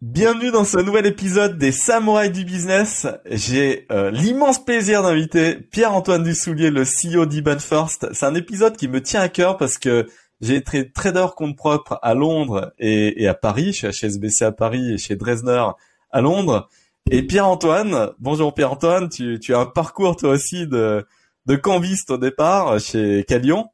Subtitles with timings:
[0.00, 3.08] Bienvenue dans ce nouvel épisode des Samouraïs du Business.
[3.32, 8.06] J'ai euh, l'immense plaisir d'inviter Pierre-Antoine Dussoulier, le CEO d'Iban First.
[8.12, 10.06] C'est un épisode qui me tient à cœur parce que
[10.40, 13.72] j'ai été trader compte propre à Londres et, à Paris.
[13.72, 15.66] Je suis HSBC à Paris et chez Dresdner
[16.12, 16.68] à Londres.
[17.10, 21.04] Et Pierre-Antoine, bonjour Pierre-Antoine, tu, as un parcours toi aussi de,
[21.46, 23.66] de cambiste au départ chez Calion,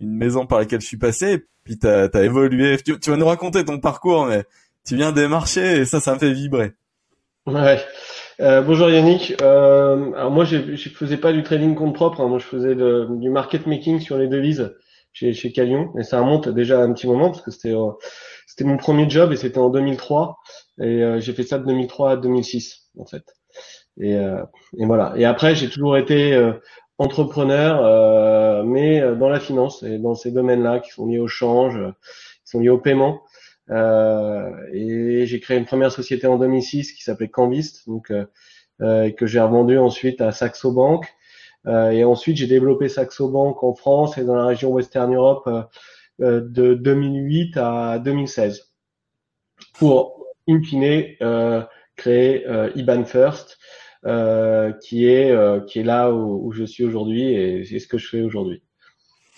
[0.00, 1.44] une maison par laquelle je suis passé.
[1.64, 2.78] Puis tu as, évolué.
[2.78, 4.44] Tu, tu vas nous raconter ton parcours, mais
[4.86, 6.72] tu viens des marchés et ça, ça me fait vibrer.
[7.46, 7.80] Ouais.
[8.40, 9.34] Euh, bonjour Yannick.
[9.42, 12.20] Euh, alors moi, je, je faisais pas du trading compte propre.
[12.20, 12.28] Hein.
[12.28, 14.74] Moi, je faisais du market making sur les devises
[15.12, 15.92] chez, chez Calion.
[15.98, 17.90] Et ça remonte déjà un petit moment parce que c'était euh,
[18.46, 20.38] c'était mon premier job et c'était en 2003.
[20.80, 23.24] Et euh, j'ai fait ça de 2003 à 2006 en fait.
[23.98, 24.42] Et, euh,
[24.78, 25.14] et voilà.
[25.16, 26.38] Et après, j'ai toujours été
[26.98, 31.78] entrepreneur, mais dans la finance et dans ces domaines-là qui sont liés au change,
[32.44, 33.22] qui sont liés au paiement.
[33.70, 38.26] Euh, et j'ai créé une première société en 2006 qui s'appelait Canvist, donc euh,
[38.80, 41.06] euh, que j'ai revendu ensuite à Saxo Bank.
[41.66, 45.48] et ensuite, j'ai développé Saxo Bank en France et dans la région Western Europe
[46.20, 48.72] de 2008 à 2016
[49.74, 51.16] pour, in fine,
[51.96, 53.58] créer IBAN First,
[54.80, 58.08] qui est qui est là où, où je suis aujourd'hui et c'est ce que je
[58.08, 58.62] fais aujourd'hui.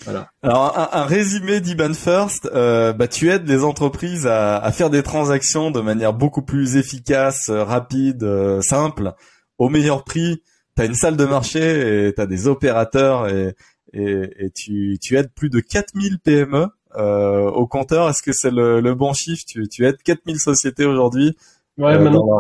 [0.05, 0.31] Voilà.
[0.43, 5.03] Alors un, résumé d'Iban First, euh, bah, tu aides les entreprises à, à, faire des
[5.03, 9.13] transactions de manière beaucoup plus efficace, euh, rapide, euh, simple,
[9.59, 10.43] au meilleur prix.
[10.77, 13.55] Tu as une salle de marché et tu as des opérateurs et,
[13.93, 18.09] et, et tu, tu, aides plus de 4000 PME euh, au compteur.
[18.09, 19.43] Est-ce que c'est le, le, bon chiffre?
[19.47, 21.37] Tu, tu aides 4000 sociétés aujourd'hui
[21.77, 22.39] Ouais, euh, maintenant.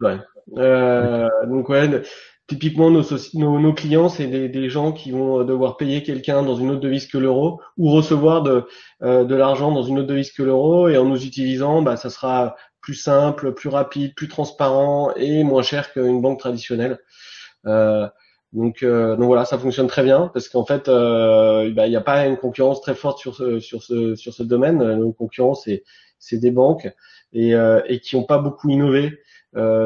[0.00, 0.18] Ouais.
[0.56, 1.88] Euh, donc ouais,
[2.48, 3.02] Typiquement, nos,
[3.34, 6.80] nos, clients, c'est des, des, gens qui vont euh, devoir payer quelqu'un dans une autre
[6.80, 8.66] devise que l'euro ou recevoir de,
[9.02, 10.88] euh, de l'argent dans une autre devise que l'euro.
[10.88, 15.62] Et en nous utilisant, bah, ça sera plus simple, plus rapide, plus transparent et moins
[15.62, 16.98] cher qu'une banque traditionnelle.
[17.66, 18.08] Euh,
[18.52, 21.96] donc, euh, donc voilà, ça fonctionne très bien parce qu'en fait, euh, bah, il n'y
[21.96, 24.78] a pas une concurrence très forte sur ce, sur ce, sur ce domaine.
[24.96, 25.84] Nos concurrents, c'est,
[26.18, 26.92] c'est des banques
[27.32, 27.52] et,
[27.86, 29.20] et qui n'ont pas beaucoup innové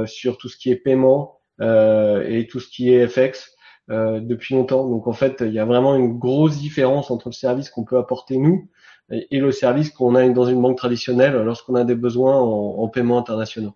[0.06, 3.56] sur tout ce qui est paiement, euh, et tout ce qui est FX
[3.88, 4.88] euh, depuis longtemps.
[4.88, 7.98] Donc en fait, il y a vraiment une grosse différence entre le service qu'on peut
[7.98, 8.68] apporter nous
[9.12, 12.88] et, le service qu'on a dans une banque traditionnelle lorsqu'on a des besoins en, en
[12.88, 13.74] paiement internationaux.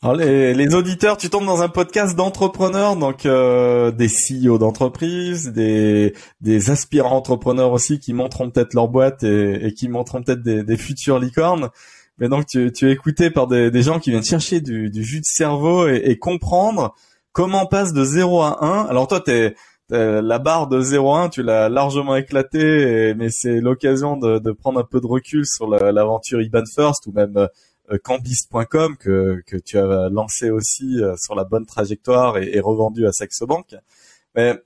[0.00, 5.52] Alors les, les, auditeurs, tu tombes dans un podcast d'entrepreneurs, donc euh, des CEO d'entreprise,
[5.52, 10.42] des, des aspirants entrepreneurs aussi qui montreront peut-être leur boîte et, et qui montreront peut-être
[10.42, 11.68] des, des futures licornes.
[12.18, 15.04] Mais donc tu, tu es écouté par des, des gens qui viennent chercher du, du
[15.04, 16.94] jus de cerveau et, et, comprendre
[17.32, 18.86] comment on passe de 0 à 1.
[18.86, 19.54] Alors toi, t'es,
[19.90, 24.52] la barre de 0 à 1, tu l'as largement éclatée, mais c'est l'occasion de, de,
[24.52, 27.48] prendre un peu de recul sur l'aventure IBAN First ou même
[27.90, 32.60] euh, Cambist.com que, que tu as lancé aussi euh, sur la bonne trajectoire et, et
[32.60, 33.74] revendu à Saxo Bank.
[34.34, 34.60] Mais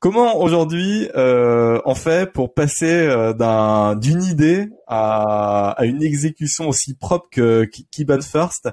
[0.00, 6.68] Comment aujourd'hui euh, on fait pour passer euh, d'un d'une idée à, à, une exécution
[6.68, 8.68] aussi propre que Kiban First?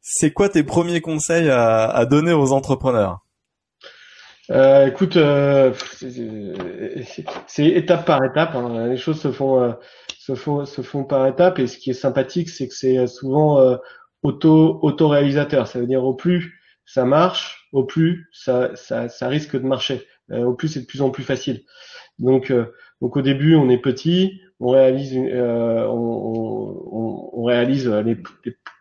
[0.00, 3.18] C'est quoi tes premiers conseils à, donner aux entrepreneurs?
[4.50, 5.74] Euh, Écoute, euh,
[7.48, 8.54] c'est étape par étape.
[8.54, 8.86] Hein.
[8.86, 9.72] Les choses se font, euh,
[10.16, 11.58] se font se font par étapes.
[11.58, 13.60] Et ce qui est sympathique, c'est que c'est souvent
[14.22, 15.66] auto auto réalisateur.
[15.66, 16.54] Ça veut dire au plus
[16.86, 20.06] ça marche, au plus ça, ça risque de marcher.
[20.30, 21.62] Euh, au plus c'est de plus en plus facile.
[22.18, 22.66] Donc, euh,
[23.00, 28.16] donc au début, on est petit, on réalise, euh, on, on, réalise les,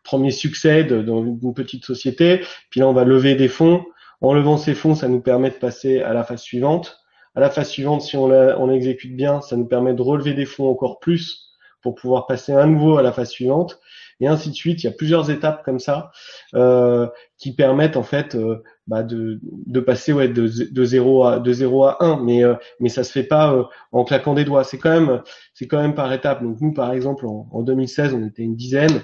[0.03, 2.41] premiers succès dans une petite société.
[2.69, 3.86] Puis là, on va lever des fonds.
[4.22, 6.97] En levant ces fonds, ça nous permet de passer à la phase suivante.
[7.36, 10.33] À la phase suivante, si on, la, on exécute bien, ça nous permet de relever
[10.33, 13.80] des fonds encore plus pour pouvoir passer à nouveau à la phase suivante
[14.19, 14.84] et ainsi de suite.
[14.84, 16.12] Il y a plusieurs étapes comme ça
[16.56, 21.40] euh, qui permettent en fait euh, bah, de, de passer ouais, de, de 0 à
[21.40, 24.46] de 0 à 1, mais euh, mais ça se fait pas euh, en claquant des
[24.46, 24.64] doigts.
[24.64, 25.22] C'est quand même
[25.54, 26.42] c'est quand même par étapes.
[26.44, 29.02] Donc nous par exemple en, en 2016 on était une dizaine.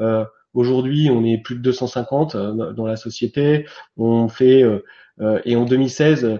[0.00, 0.24] Euh,
[0.54, 3.66] Aujourd'hui, on est plus de 250 dans la société.
[3.96, 4.62] On fait
[5.44, 6.38] et en 2016,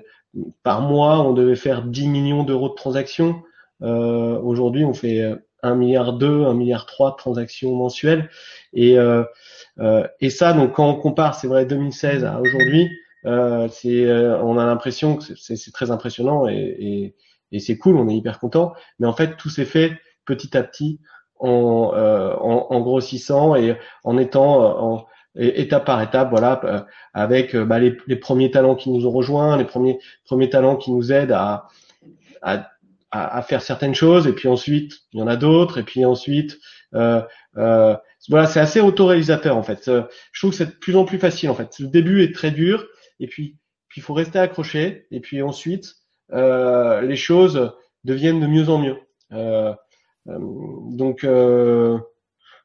[0.62, 3.42] par mois, on devait faire 10 millions d'euros de transactions.
[3.80, 8.30] Aujourd'hui, on fait 1 milliard 2, 1 milliard 3 de transactions mensuelles.
[8.72, 9.24] Et, euh,
[9.80, 12.90] euh, et ça, donc quand on compare, c'est vrai, 2016 à aujourd'hui,
[13.70, 14.06] c'est,
[14.42, 17.14] on a l'impression que c'est très impressionnant et,
[17.50, 18.74] et, c'est cool, on est hyper content.
[18.98, 19.92] Mais en fait, tout s'est fait
[20.26, 21.00] petit à petit
[21.38, 25.06] en, en, en, grossissant et en étant en,
[25.36, 29.64] étape par étape, voilà, avec bah, les, les, premiers talents qui nous ont rejoints, les
[29.64, 31.68] premiers premiers talents qui nous aident à,
[32.42, 32.73] à
[33.14, 36.58] à, faire certaines choses, et puis ensuite il y en a d'autres, et puis ensuite
[36.94, 37.22] euh,
[37.56, 37.96] euh,
[38.28, 39.86] voilà, c'est assez autoréalisateur en fait.
[39.86, 40.02] Euh,
[40.32, 41.78] je trouve que c'est de plus en plus facile en fait.
[41.78, 42.86] Le début est très dur,
[43.20, 43.56] et puis
[43.88, 45.94] puis il faut rester accroché, et puis ensuite
[46.32, 47.72] euh, les choses
[48.02, 48.96] deviennent de mieux en mieux.
[49.32, 49.72] Euh,
[50.28, 50.38] euh
[50.90, 51.24] donc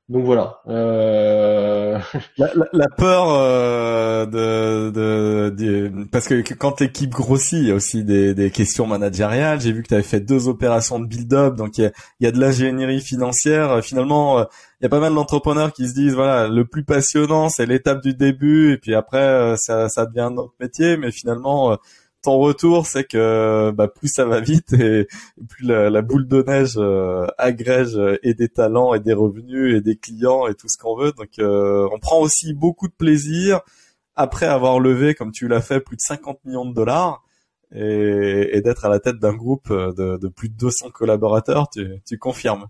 [0.10, 0.60] donc voilà.
[0.68, 2.00] Euh...
[2.74, 8.04] La, peur euh, de, de, de, parce que quand l'équipe grossit, il y a aussi
[8.04, 9.62] des, des questions managériales.
[9.62, 11.92] J'ai vu que tu avais fait deux opérations de build-up, donc il y a,
[12.22, 13.84] y a de l'ingénierie financière.
[13.84, 14.44] Finalement, euh,
[14.82, 18.02] il y a pas mal d'entrepreneurs qui se disent voilà, le plus passionnant c'est l'étape
[18.02, 20.98] du début, et puis après euh, ça, ça devient notre métier.
[20.98, 21.78] Mais finalement,
[22.22, 25.08] ton retour, c'est que bah, plus ça va vite et,
[25.48, 29.82] plus la, boule de neige euh, agrège euh, et des talents et des revenus et
[29.82, 31.12] des clients et tout ce qu'on veut.
[31.14, 33.62] Donc euh, on prend aussi beaucoup de plaisir
[34.16, 37.24] après avoir levé, comme tu l'as fait, plus de 50 millions de dollars
[37.74, 41.70] et, d'être à la tête d'un groupe de, plus de 200 collaborateurs.
[41.70, 42.68] Tu, confirmes?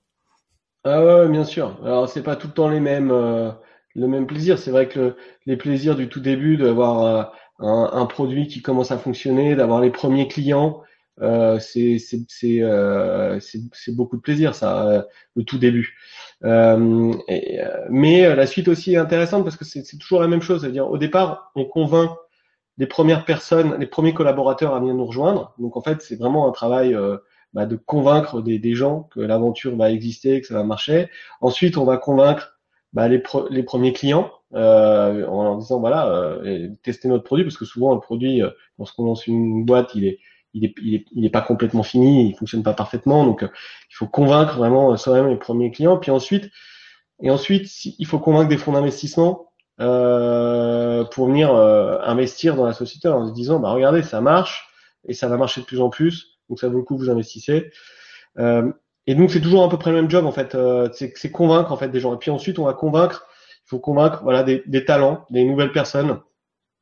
[0.83, 1.79] Ah ouais, bien sûr.
[1.83, 4.59] Alors c'est pas tout le temps les mêmes le même plaisir.
[4.59, 5.15] C'est vrai que
[5.47, 9.91] les plaisirs du tout début d'avoir un, un, produit qui commence à fonctionner, d'avoir les
[9.91, 10.81] premiers clients,
[11.21, 11.99] euh, c'est
[12.61, 13.39] euh,
[13.89, 15.01] beaucoup de plaisir, ça, euh,
[15.35, 15.97] le tout début.
[16.45, 20.41] Euh, et, euh, mais la suite aussi est intéressante parce que c'est toujours la même
[20.41, 22.11] chose, c'est-à-dire au départ, on convainc
[22.77, 25.53] les premières personnes, les premiers collaborateurs à venir nous rejoindre.
[25.59, 26.97] Donc en fait, c'est vraiment un travail
[27.53, 31.09] bah, de convaincre des, des gens que l'aventure va exister, que ça va marcher.
[31.41, 32.57] Ensuite, on va convaincre
[32.93, 37.57] bah, les, les, premiers clients euh, en leur disant voilà euh, tester notre produit parce
[37.57, 40.19] que souvent le produit euh, lorsqu'on lance une boîte il est
[40.55, 43.49] il est, il est, il est pas complètement fini, il fonctionne pas parfaitement, donc euh,
[43.91, 45.97] il faut convaincre vraiment soi-même les premiers clients.
[45.97, 46.49] Puis ensuite,
[47.21, 53.07] et ensuite, il faut convaincre des fonds d'investissement euh, pour venir investir dans la société
[53.07, 54.69] en se disant, bah regardez, ça marche
[55.07, 57.71] et ça va marcher de plus en plus, donc ça vaut le coup vous investissez.
[58.37, 58.71] Euh,
[59.07, 61.71] et donc c'est toujours à peu près le même job en fait, euh, c'est convaincre
[61.71, 62.13] en fait des gens.
[62.13, 63.27] Et puis ensuite on va convaincre,
[63.69, 66.19] faut convaincre voilà des, des talents, des nouvelles personnes.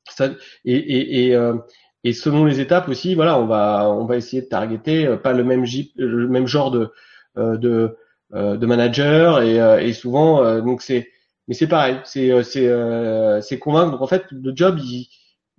[0.10, 0.30] Ça,
[0.64, 1.58] et, et, et, euh,
[2.04, 5.34] et, selon les étapes aussi, voilà, on va on va essayer de targeter euh, pas
[5.34, 5.66] le même
[5.98, 6.92] le même genre de
[7.36, 7.98] de
[8.34, 11.10] de manager et, et souvent donc c'est
[11.48, 12.70] mais c'est pareil, c'est c'est
[13.42, 13.92] c'est convaincre.
[13.92, 15.08] Donc en fait le job il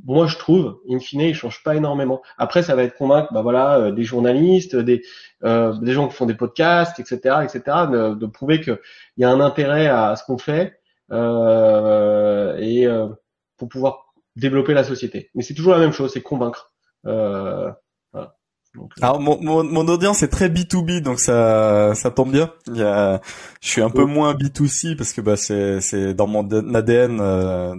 [0.04, 2.22] moi je trouve, in fine, il change pas énormément.
[2.36, 5.02] Après, ça va être convaincre, bah voilà, euh, des journalistes, des
[5.44, 8.78] euh, des gens qui font des podcasts, etc., etc., de, de prouver qu'il
[9.16, 10.77] y a un intérêt à, ce qu'on fait euh,
[11.10, 13.08] et euh,
[13.56, 14.06] pour pouvoir
[14.36, 15.30] développer la société.
[15.34, 16.72] Mais c'est toujours la même chose, c'est convaincre.
[17.06, 17.70] Euh,
[18.12, 18.36] voilà.
[18.74, 22.52] Donc, Alors mon, mon, mon, audience est très B2B donc ça ça tombe bien.
[22.66, 23.20] Il y a,
[23.60, 27.16] je suis un peu moins B2C parce que bah c'est c'est dans mon ADN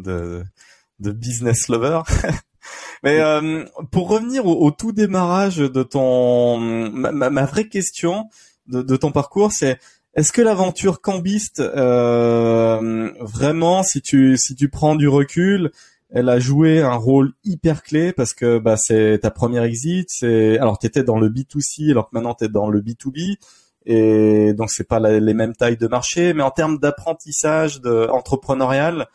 [0.02, 0.44] de
[1.00, 2.02] de business lover.
[3.04, 8.30] Mais euh, pour revenir au, tout démarrage de ton, ma, vraie question
[8.68, 9.80] de, ton parcours, c'est
[10.16, 15.72] est-ce que l'aventure cambiste, euh, vraiment, si tu si tu prends du recul,
[16.10, 20.58] elle a joué un rôle hyper clé parce que bah c'est ta première exit, c'est
[20.60, 23.38] alors tu étais dans le B2C alors que maintenant tu es dans le B2B
[23.86, 29.08] et donc c'est pas les mêmes tailles de marché, mais en termes d'apprentissage entrepreneurial,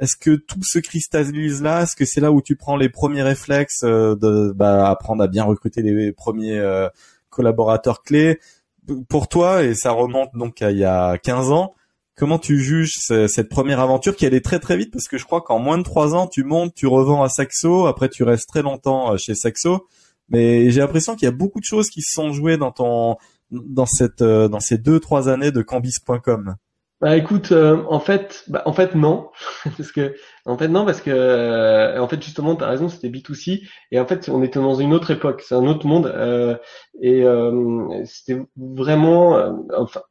[0.00, 1.82] est-ce que tout se cristallise là?
[1.82, 5.28] Est-ce que c'est là où tu prends les premiers réflexes euh, de bah, apprendre à
[5.28, 6.88] bien recruter les premiers euh,
[7.28, 8.40] collaborateurs clés?
[9.08, 11.74] Pour toi, et ça remonte donc à il y a 15 ans,
[12.16, 14.92] comment tu juges cette première aventure qui allait très très vite?
[14.92, 17.86] Parce que je crois qu'en moins de 3 ans, tu montes, tu revends à Saxo,
[17.86, 19.86] après tu restes très longtemps euh, chez Saxo.
[20.28, 23.16] Mais j'ai l'impression qu'il y a beaucoup de choses qui se sont jouées dans ton
[23.50, 26.54] dans cette dans ces deux trois années de cambis.com.
[27.00, 29.30] Bah écoute, euh, en fait, bah, en fait non,
[29.78, 30.14] parce que
[30.44, 33.98] en fait non parce que euh, en fait justement tu as raison, c'était B2C et
[33.98, 36.56] en fait on était dans une autre époque, c'est un autre monde euh,
[37.00, 37.24] et
[38.04, 40.02] c'était vraiment enfin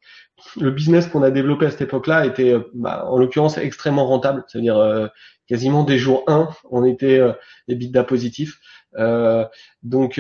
[0.60, 5.10] le business qu'on a développé à cette époque-là était bah, en l'occurrence extrêmement rentable, c'est-à-dire
[5.48, 7.22] quasiment des jours 1, on était
[7.68, 8.58] des bidas positifs.
[9.84, 10.20] donc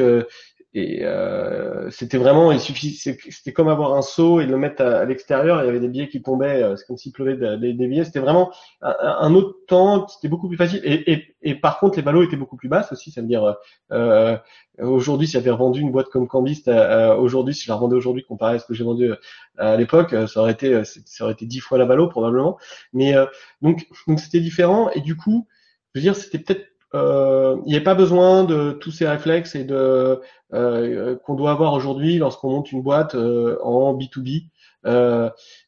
[0.76, 5.04] et euh, c'était vraiment, il suffit, c'était comme avoir un seau et le mettre à,
[5.04, 5.64] l'extérieur.
[5.64, 8.06] Il y avait des billets qui tombaient, euh, c'est comme s'il pleuvait des, billets.
[8.06, 10.82] C'était vraiment un, autre temps, c'était beaucoup plus facile.
[10.84, 13.10] Et, et, et, par contre, les ballots étaient beaucoup plus basses aussi.
[13.10, 13.56] Ça veut dire,
[13.92, 14.38] euh,
[14.78, 18.24] aujourd'hui, si j'avais revendu une boîte comme Cambist, euh, aujourd'hui, si je la revendais aujourd'hui
[18.24, 19.12] comparé à ce que j'ai vendu
[19.58, 22.60] à l'époque, ça aurait été, ça aurait été dix fois la ballot probablement.
[22.94, 23.16] Mais
[23.64, 24.92] donc, donc c'était différent.
[24.92, 25.48] Et du coup,
[25.96, 29.56] je veux dire, c'était peut-être euh, il n'y a pas besoin de tous ces réflexes
[29.56, 30.22] et de
[30.54, 34.46] euh, qu'on doit avoir aujourd'hui lorsqu'on monte une boîte en B2B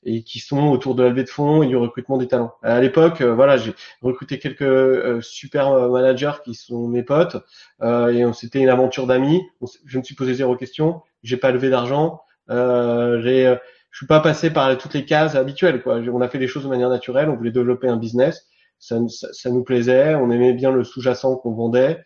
[0.04, 2.54] et qui sont autour de la levée de fonds et du recrutement des talents.
[2.64, 7.38] À l'époque, voilà, j'ai recruté quelques super managers qui sont mes potes
[7.84, 9.44] et c'était une aventure d'amis.
[9.86, 11.02] Je me suis posé zéro question.
[11.24, 12.22] J'ai pas levé d'argent.
[12.50, 13.58] j'ai
[13.92, 15.82] je suis pas passé par toutes les cases habituelles.
[15.84, 16.00] Quoi.
[16.12, 17.30] On a fait les choses de manière naturelle.
[17.30, 18.48] On voulait développer un business.
[18.82, 20.16] Ça, ça, nous plaisait.
[20.16, 22.04] On aimait bien le sous-jacent qu'on vendait.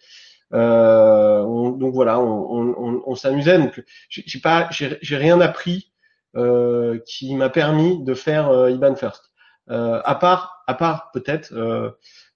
[0.54, 1.42] Euh,
[1.72, 3.58] donc voilà, on, on, on s'amusait.
[3.58, 5.92] Donc j'ai pas, j'ai rien appris
[6.36, 9.32] euh, qui m'a permis de faire euh, IBAN First.
[9.72, 11.90] Euh, à part, à part peut-être euh,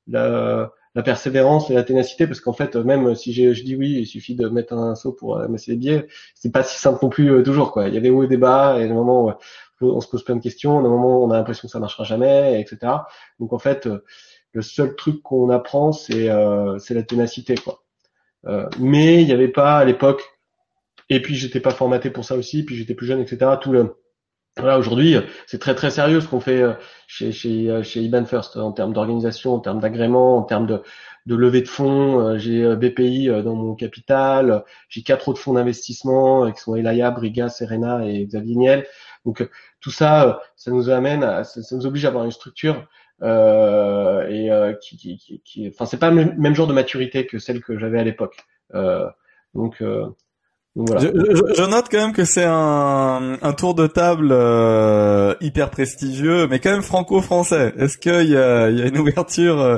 [0.08, 4.08] la, la persévérance et la ténacité, parce qu'en fait, même si je dis oui, il
[4.08, 7.10] suffit de mettre un saut pour euh, masser les billets, c'est pas si simple non
[7.10, 7.72] plus euh, toujours.
[7.72, 7.88] Quoi.
[7.88, 9.38] Il y a des hauts et des bas, et à un moment,
[9.82, 12.04] on se pose plein de questions, à un moment, on a l'impression que ça marchera
[12.04, 12.94] jamais, etc.
[13.40, 14.04] Donc en fait, euh,
[14.54, 17.56] le seul truc qu'on apprend, c'est euh, la ténacité.
[17.56, 17.84] quoi.
[18.46, 20.24] Euh, mais il n'y avait pas à l'époque,
[21.10, 23.52] et puis j'étais pas formaté pour ça aussi, puis j'étais plus jeune, etc.
[23.62, 23.96] Tout le
[24.60, 25.16] voilà, aujourd'hui,
[25.48, 26.74] c'est très très sérieux ce qu'on fait euh,
[27.08, 30.82] chez chez euh, chez IBAN First en termes d'organisation, en termes d'agrément, en termes de
[31.26, 32.20] de levée de fonds.
[32.20, 37.50] Euh, j'ai BPI dans mon capital, j'ai quatre autres fonds d'investissement qui sont Elaya, Briga,
[37.50, 38.88] Serena et Xavier Niel.
[39.26, 39.48] Donc
[39.82, 42.88] tout ça, ça nous amène, à, ça, nous oblige à avoir une structure
[43.22, 47.62] euh, et qui, qui, qui, enfin c'est pas le même genre de maturité que celle
[47.62, 48.38] que j'avais à l'époque.
[49.54, 49.82] donc
[50.76, 56.60] je, note quand même que c'est un, un, tour de table euh, hyper prestigieux, mais
[56.60, 57.74] quand même franco-français.
[57.78, 59.78] Est-ce qu'il y a, y a, une ouverture euh,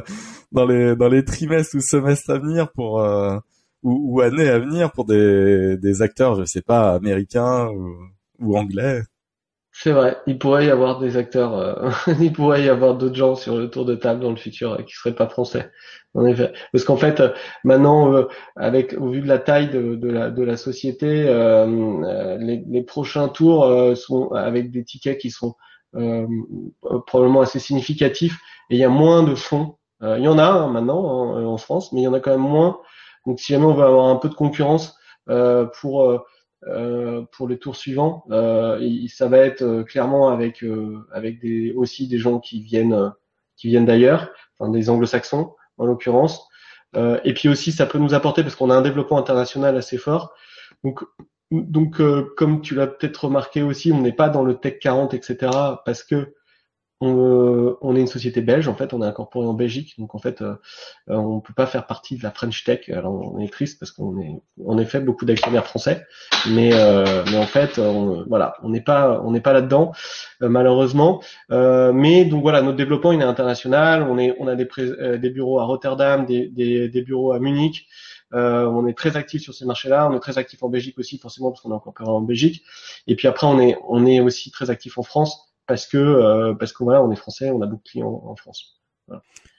[0.52, 3.38] dans les dans les trimestres ou semestres à venir pour euh,
[3.84, 7.96] ou, ou, années à venir pour des, des acteurs, je sais pas, américains ou,
[8.40, 9.02] ou anglais?
[9.74, 13.36] C'est vrai, il pourrait y avoir des acteurs, euh, il pourrait y avoir d'autres gens
[13.36, 15.72] sur le tour de table dans le futur euh, qui seraient pas français.
[16.14, 17.30] En effet, parce qu'en fait, euh,
[17.64, 18.26] maintenant,
[18.58, 21.24] avec au vu de la taille de, de, la, de la société,
[22.40, 25.56] les, les, prochains tours sont avec des tickets qui sont
[27.08, 28.38] probablement assez significatifs
[28.70, 29.78] et il y a moins de fonds.
[30.02, 32.32] il y en a hein, maintenant hein, en France, mais il y en a quand
[32.32, 32.80] même moins.
[33.26, 34.98] Donc, si jamais on veut avoir un peu de concurrence
[35.80, 36.26] pour
[36.68, 38.24] euh, pour les tours suivants.
[38.30, 40.64] Euh, ça va être euh, clairement avec
[41.12, 43.12] avec des aussi des gens qui viennent
[43.58, 46.48] qui viennent d'ailleurs, enfin des anglo-saxons en l'occurrence.
[46.96, 50.34] et puis aussi ça peut nous apporter parce qu'on a un développement international assez fort.
[50.84, 51.04] Donc
[51.52, 52.02] donc
[52.38, 55.52] comme tu l'as peut-être remarqué aussi, on n'est pas dans le Tech 40 etc.
[55.86, 56.34] parce que
[57.02, 60.20] on, on, est une société belge, en fait, on est incorporé en Belgique, donc en
[60.20, 60.56] fait, euh,
[61.10, 62.90] euh, on peut pas faire partie de la French Tech.
[62.90, 66.06] Alors on est triste parce qu'on est, en effet, beaucoup d'actionnaires français,
[66.52, 69.94] mais euh, mais en fait, on, voilà, on n'est pas on n'est pas là-dedans,
[70.44, 71.22] euh, malheureusement.
[71.50, 74.04] mais donc voilà, notre développement il est international.
[74.04, 74.68] On est on a des
[75.18, 77.88] des bureaux à Rotterdam, des des, des bureaux à Munich.
[78.32, 80.08] on est très actif sur ces marchés-là.
[80.10, 82.64] On est très actif en Belgique aussi, forcément parce qu'on est incorporé en Belgique.
[83.08, 86.54] Et puis après, on est on est aussi très actif en France parce que euh,
[86.54, 88.82] parce que voilà, on est français, on a beaucoup de clients en France.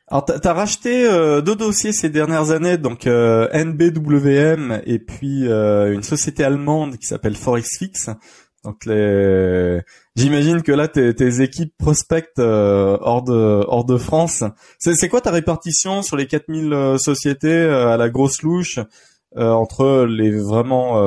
[0.08, 5.46] Alors, tu as racheté euh, deux dossiers ces dernières années, donc euh, NBWM et puis
[5.46, 8.10] une société allemande qui s'appelle ForexFix.
[8.62, 9.80] Donc, les...
[10.14, 14.44] j'imagine que là, tes, tes équipes prospectent hors de hors de France.
[14.78, 18.80] C'est quoi ta répartition sur les 4000 sociétés à la grosse louche
[19.34, 21.00] entre les vraiment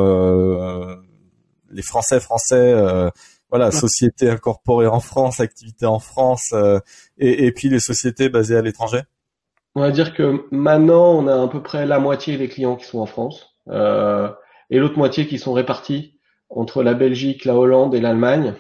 [1.69, 2.74] les Français français
[3.49, 6.79] voilà, société incorporée en France, activité en France, euh,
[7.17, 9.01] et, et, puis les sociétés basées à l'étranger.
[9.75, 12.85] On va dire que maintenant, on a à peu près la moitié des clients qui
[12.85, 14.29] sont en France, euh,
[14.69, 16.17] et l'autre moitié qui sont répartis
[16.49, 18.53] entre la Belgique, la Hollande et l'Allemagne,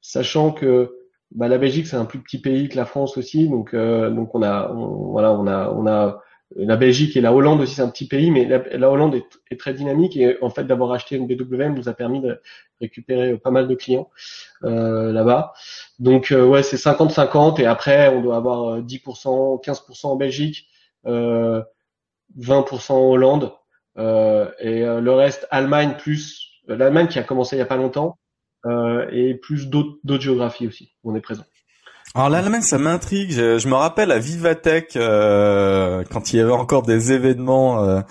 [0.00, 0.96] sachant que
[1.32, 4.34] bah, la Belgique c'est un plus petit pays que la France aussi, donc euh, donc
[4.34, 6.20] on a voilà on a on a
[6.56, 9.16] la Belgique et la Hollande aussi, c'est un petit pays, mais la, Hollande
[9.50, 12.40] est, très dynamique et en fait d'avoir acheté une BWM nous a permis de
[12.80, 14.10] récupérer pas mal de clients
[14.64, 15.52] euh, là-bas.
[15.98, 20.68] Donc euh, ouais, c'est 50-50 et après on doit avoir 10%, euh, 15% en Belgique,
[21.04, 23.52] 20% en Hollande
[23.96, 28.18] et le reste Allemagne plus l'Allemagne qui a commencé il y a pas longtemps
[29.12, 30.94] et plus d'autres géographies aussi.
[31.04, 31.44] On est présent.
[32.16, 33.32] Alors l'Allemagne, ça m'intrigue.
[33.32, 38.04] Je, me rappelle à Vivatech euh, quand il y avait encore des événements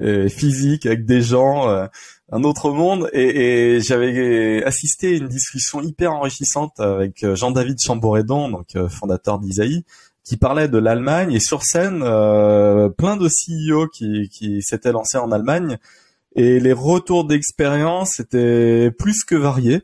[0.00, 1.86] euh, physiques avec des gens, euh,
[2.32, 8.48] un autre monde, et, et j'avais assisté à une discussion hyper enrichissante avec Jean-David Chamboredon,
[8.48, 9.84] donc fondateur d'Isaïe,
[10.24, 15.32] qui parlait de l'Allemagne et sur scène, plein de CEO qui, qui s'étaient lancés en
[15.32, 15.76] Allemagne
[16.34, 19.82] et les retours d'expérience étaient plus que variés.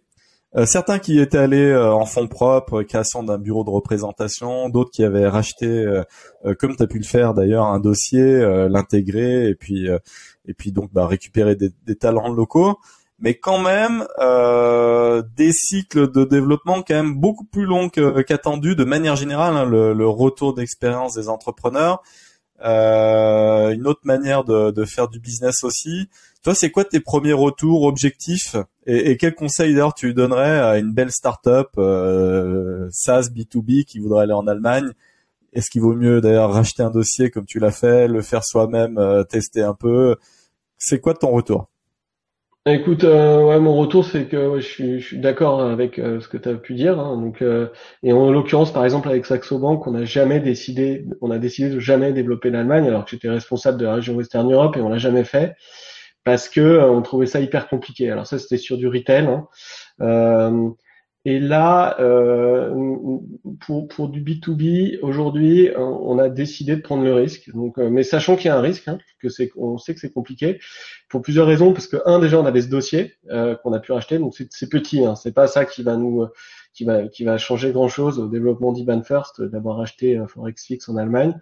[0.64, 5.28] Certains qui étaient allés en fonds propres, création d'un bureau de représentation, d'autres qui avaient
[5.28, 5.86] racheté,
[6.58, 9.88] comme tu as pu le faire d'ailleurs, un dossier, l'intégrer et puis
[10.46, 12.78] et puis donc bah, récupérer des, talents locaux.
[13.18, 18.84] Mais quand même euh, des cycles de développement quand même beaucoup plus longs qu'attendu de
[18.84, 22.02] manière générale hein, le, retour d'expérience des entrepreneurs
[22.64, 26.08] euh, une autre manière de, de, faire du business aussi.
[26.42, 30.78] Toi c'est quoi tes premiers retours objectifs et, et quels conseils d'ailleurs tu donnerais à
[30.78, 34.92] une belle startup euh, SaaS B2B qui voudrait aller en Allemagne?
[35.52, 38.98] Est-ce qu'il vaut mieux d'ailleurs racheter un dossier comme tu l'as fait le faire soi-même
[38.98, 40.16] euh, tester un peu?
[40.78, 41.68] C'est quoi ton retour?
[42.68, 46.26] Écoute, euh, ouais, mon retour, c'est que je suis, je suis d'accord avec euh, ce
[46.26, 46.99] que tu as pu dire.
[46.99, 47.68] Hein, donc, euh,
[48.02, 51.70] et en l'occurrence, par exemple, avec Saxo Bank, on n'a jamais décidé, on a décidé
[51.70, 54.88] de jamais développer l'Allemagne, alors que j'étais responsable de la région Western Europe et on
[54.88, 55.54] l'a jamais fait
[56.25, 58.11] parce que on trouvait ça hyper compliqué.
[58.11, 59.28] Alors ça, c'était sur du retail.
[60.00, 60.75] Hein.
[61.28, 62.73] Et là, euh,
[63.59, 67.50] pour, pour du B2B, aujourd'hui, on a décidé de prendre le risque.
[67.52, 69.99] Donc, euh, mais sachant qu'il y a un risque, hein, que c'est, on sait que
[69.99, 70.61] c'est compliqué,
[71.09, 71.73] pour plusieurs raisons.
[71.73, 74.68] Parce que un, déjà, on avait ce dossier euh, qu'on a pu racheter, donc c'est,
[74.68, 75.04] petit.
[75.04, 76.28] Hein, c'est pas ça qui va nous,
[76.75, 80.97] qui va, qui va changer grand chose au développement d'Iban First, d'avoir acheté ForexFix en
[80.97, 81.35] Allemagne.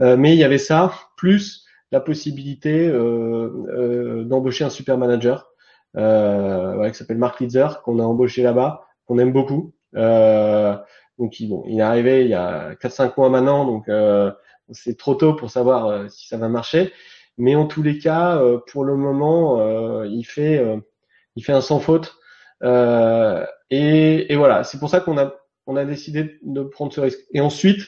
[0.00, 5.48] mais il y avait ça, plus la possibilité d'embaucher un super manager.
[5.94, 9.74] Ouais, qui s'appelle Mark Litzer, qu'on a embauché là-bas qu'on aime beaucoup.
[9.96, 10.76] Euh,
[11.18, 14.30] donc il, bon, il est arrivé il y a 4-5 mois maintenant, donc euh,
[14.70, 16.92] c'est trop tôt pour savoir euh, si ça va marcher.
[17.38, 20.62] Mais en tous les cas, euh, pour le moment, euh, il fait
[21.36, 22.16] il fait un sans faute.
[23.70, 25.34] Et, et, voilà, c'est pour ça qu'on a
[25.66, 27.20] on a décidé de prendre ce risque.
[27.32, 27.82] Et ensuite,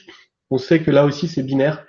[0.51, 1.85] on sait que là aussi c'est binaire.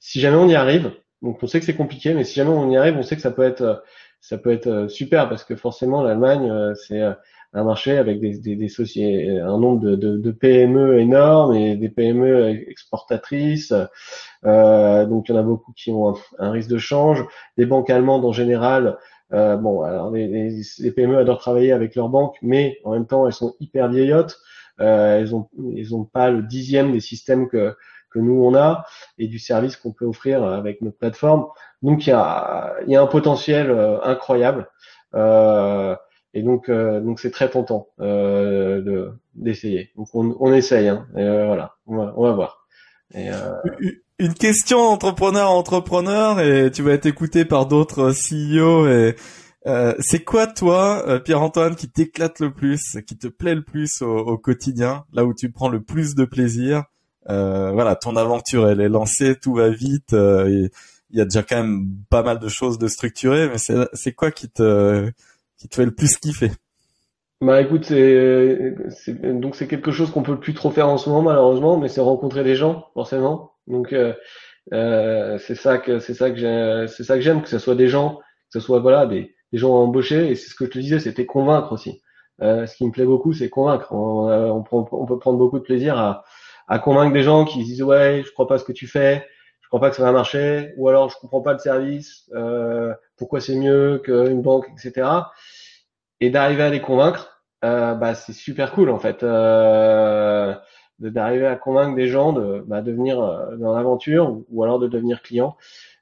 [0.00, 2.70] Si jamais on y arrive, donc on sait que c'est compliqué, mais si jamais on
[2.70, 3.84] y arrive, on sait que ça peut être
[4.20, 7.02] ça peut être super parce que forcément l'Allemagne c'est
[7.54, 11.76] un marché avec des, des, des sociétés, un nombre de, de, de, PME énormes et
[11.76, 13.72] des PME exportatrices.
[14.44, 17.24] Euh, donc il y en a beaucoup qui ont un, risque de change.
[17.56, 18.98] Les banques allemandes en général,
[19.32, 23.26] euh, bon, alors les, les, PME adorent travailler avec leurs banques, mais en même temps
[23.26, 24.36] elles sont hyper vieillottes.
[24.80, 27.76] Euh, elles ont elles ont pas le dixième des systèmes que
[28.10, 28.84] que nous on a
[29.18, 31.46] et du service qu'on peut offrir avec notre plateforme.
[31.82, 34.68] Donc il y a il y a un potentiel euh, incroyable.
[35.14, 35.94] Euh,
[36.34, 39.90] et donc, euh, donc c'est très tentant euh, de d'essayer.
[39.96, 40.88] Donc on, on essaye.
[40.88, 42.66] Hein, et euh, voilà, on va, on va voir.
[43.14, 43.52] Et, euh...
[44.18, 49.16] Une question entrepreneur entrepreneur et tu vas être écouté par d'autres CEO et
[49.66, 54.18] euh, c'est quoi toi, Pierre-Antoine, qui t'éclate le plus, qui te plaît le plus au,
[54.18, 56.84] au, quotidien, là où tu prends le plus de plaisir?
[57.28, 60.12] Euh, Voilà, ton aventure elle est lancée, tout va vite.
[60.12, 60.70] il
[61.10, 64.48] y a déjà quand même pas mal de choses de structurées, mais c'est quoi qui
[64.48, 65.10] te
[65.64, 66.50] qui te le plus kiffer
[67.40, 68.74] bah écoute, c'est
[69.38, 72.00] donc c'est quelque chose qu'on peut plus trop faire en ce moment malheureusement, mais c'est
[72.00, 73.52] rencontrer des gens forcément.
[73.66, 74.14] Donc euh,
[74.72, 77.88] euh, c'est ça que c'est ça que c'est ça que j'aime, que ce soit des
[77.88, 80.30] gens, que ce soit voilà des, des gens embauchés.
[80.30, 82.00] Et c'est ce que je te disais, c'était convaincre aussi.
[82.40, 83.92] Euh, ce qui me plaît beaucoup, c'est convaincre.
[83.92, 86.24] On, on, prend, on, peut prendre beaucoup de plaisir à,
[86.68, 89.26] à convaincre des gens qui disent ouais, je crois pas à ce que tu fais,
[89.60, 92.94] je crois pas que ça va marcher, ou alors je comprends pas le service, euh,
[93.18, 95.08] pourquoi c'est mieux qu'une banque, etc
[96.24, 99.22] et d'arriver à les convaincre, euh, bah, c'est super cool en fait.
[99.22, 100.54] Euh,
[100.98, 104.88] d'arriver à convaincre des gens de, bah, de venir euh, dans l'aventure ou, alors de
[104.88, 105.56] devenir client.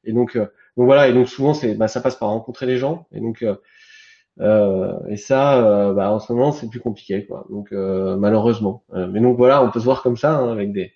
[0.04, 1.08] Et donc, euh, donc voilà.
[1.08, 3.06] Et donc souvent, c'est, bah, ça passe par rencontrer les gens.
[3.12, 3.44] Et donc,
[4.40, 7.46] euh, et ça, bah, en ce moment, c'est plus compliqué, quoi.
[7.50, 8.84] Donc malheureusement.
[8.92, 10.92] mais donc voilà, on peut se voir comme ça hein, avec des,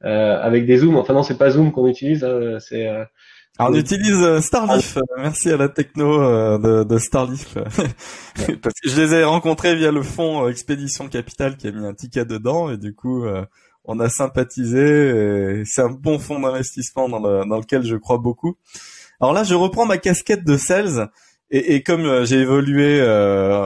[0.00, 0.96] avec des zooms.
[0.96, 2.24] Enfin non, c'est pas zoom qu'on utilise.
[2.24, 2.88] Hein, c'est
[3.68, 4.96] on utilise euh, Starleaf.
[4.96, 7.54] Euh, merci à la techno euh, de, de Starleaf.
[8.62, 11.94] Parce que je les ai rencontrés via le fonds Expédition Capital qui a mis un
[11.94, 13.24] ticket dedans et du coup,
[13.84, 15.62] on a sympathisé.
[15.66, 18.56] C'est un bon fonds d'investissement dans, le, dans lequel je crois beaucoup.
[19.20, 21.08] Alors là, je reprends ma casquette de sales.
[21.50, 23.02] Et, et comme j'ai évolué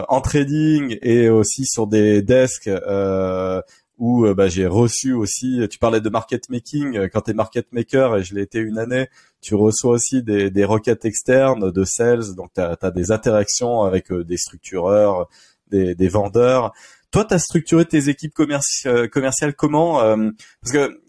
[0.08, 3.60] en trading et aussi sur des desks euh,
[4.04, 7.34] où euh, bah, j'ai reçu aussi, tu parlais de market making, euh, quand tu es
[7.34, 9.08] market maker, et je l'ai été une année,
[9.40, 14.22] tu reçois aussi des, requêtes externes de sales, donc tu as, des interactions avec euh,
[14.22, 15.26] des structureurs,
[15.70, 16.74] des, vendeurs.
[17.12, 20.00] Toi, tu as structuré tes équipes commerciales comment
[20.60, 21.00] Parce que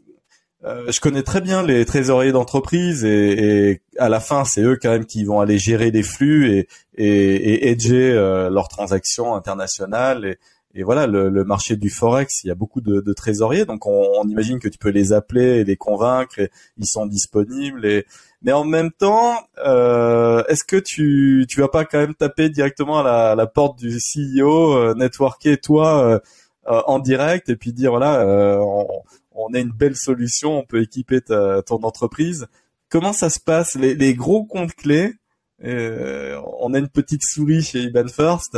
[0.64, 5.06] je connais très bien les trésoriers d'entreprise et, à la fin, c'est eux quand même
[5.06, 10.38] qui vont aller gérer les flux et, et, et leurs transactions internationales.
[10.78, 13.86] Et voilà, le, le, marché du forex, il y a beaucoup de, de trésoriers, donc
[13.86, 17.86] on, on, imagine que tu peux les appeler et les convaincre, et ils sont disponibles.
[17.86, 18.06] Et...
[18.42, 23.00] Mais en même temps, euh, est-ce que tu tu vas pas quand même taper directement
[23.00, 26.20] à la, la porte du CEO, euh, networker toi euh,
[26.68, 28.86] euh, en direct et puis dire voilà, euh, on,
[29.32, 32.48] on, a une belle solution, on peut équiper ta, ton entreprise.
[32.90, 33.76] Comment ça se passe?
[33.76, 35.14] Les, les gros comptes clés
[35.62, 38.58] On a une petite souris chez Iban First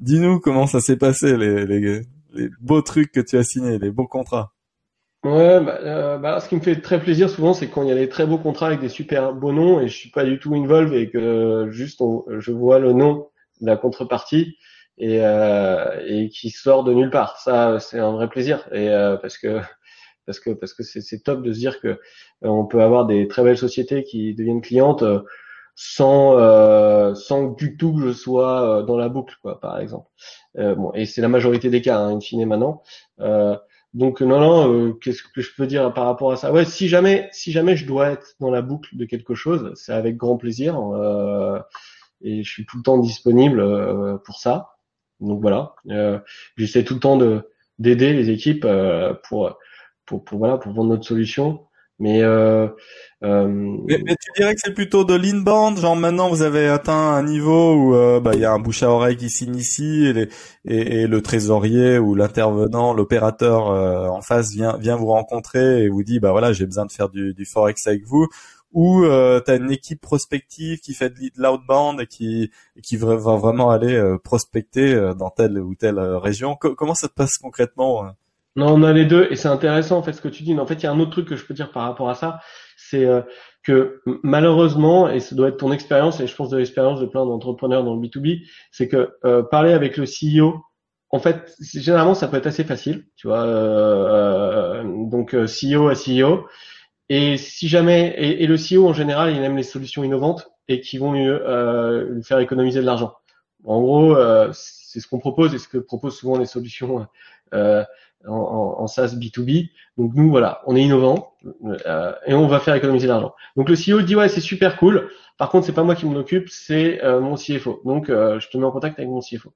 [0.00, 2.02] Dis-nous comment ça s'est passé, les, les,
[2.34, 4.52] les, beaux trucs que tu as signés, les beaux contrats.
[5.24, 7.92] Ouais, bah, euh, bah, ce qui me fait très plaisir souvent, c'est quand il y
[7.92, 10.38] a des très beaux contrats avec des super beaux noms et je suis pas du
[10.38, 12.00] tout involve et que euh, juste
[12.38, 13.28] je vois le nom
[13.60, 14.56] de la contrepartie
[14.98, 17.38] et, euh, et qui sort de nulle part.
[17.38, 19.60] Ça, c'est un vrai plaisir et euh, parce que
[20.26, 21.98] parce que parce que c'est top de se dire que euh,
[22.42, 25.04] on peut avoir des très belles sociétés qui deviennent clientes
[25.80, 30.08] sans euh, sans du tout que je sois euh, dans la boucle quoi par exemple.
[30.56, 32.82] Euh, bon et c'est la majorité des cas hein, in fine maintenant.
[33.20, 33.56] Euh,
[33.94, 36.50] donc non non euh, qu'est-ce que je peux dire par rapport à ça?
[36.52, 39.92] Ouais si jamais si jamais je dois être dans la boucle de quelque chose c'est
[39.92, 40.76] avec grand plaisir
[42.22, 43.62] et je suis tout le temps disponible
[44.24, 44.70] pour ça.
[45.20, 45.76] Donc voilà.
[46.56, 48.66] J'essaie tout le temps de d'aider les équipes
[49.22, 49.56] pour,
[50.06, 51.67] pour pour voilà pour vendre notre solution
[51.98, 52.68] mais, euh,
[53.24, 57.24] euh, mais, tu dirais que c'est plutôt de l'inbound, genre maintenant vous avez atteint un
[57.24, 60.28] niveau où euh, bah, il y a un bouche à oreille qui s'initie et,
[60.64, 66.20] et, le trésorier ou l'intervenant, l'opérateur euh, en face vient vous rencontrer et vous dit
[66.20, 68.28] bah voilà j'ai besoin de faire du, forex avec vous
[68.72, 72.52] ou euh, tu une équipe prospective qui fait de l'outbound et qui
[72.84, 76.54] qui va vraiment aller prospecter dans telle ou telle région.
[76.54, 78.04] comment ça se passe concrètement
[78.58, 80.52] non, on a les deux et c'est intéressant en fait ce que tu dis.
[80.52, 82.10] Mais en fait, il y a un autre truc que je peux dire par rapport
[82.10, 82.40] à ça,
[82.76, 83.22] c'est euh,
[83.62, 87.24] que malheureusement, et ça doit être ton expérience et je pense de l'expérience de plein
[87.24, 88.40] d'entrepreneurs dans le B2B,
[88.72, 90.64] c'est que euh, parler avec le CEO,
[91.10, 93.44] en fait, généralement ça peut être assez facile, tu vois.
[93.44, 96.48] Euh, donc CEO à CEO.
[97.08, 100.98] Et si jamais et, le CEO en général, il aime les solutions innovantes et qui
[100.98, 103.14] vont lui, lui faire économiser de l'argent.
[103.64, 104.16] En gros,
[104.52, 107.06] c'est ce qu'on propose et ce que proposent souvent les solutions
[107.54, 107.84] euh,
[108.26, 109.70] en, en, SaaS B2B.
[109.96, 111.34] Donc nous, voilà, on est innovant
[111.86, 113.34] euh, et on va faire économiser l'argent.
[113.56, 115.10] Donc le CEO dit ouais, c'est super cool.
[115.36, 117.80] Par contre, c'est pas moi qui m'en occupe, c'est euh, mon CFO.
[117.84, 119.54] Donc euh, je te mets en contact avec mon CFO.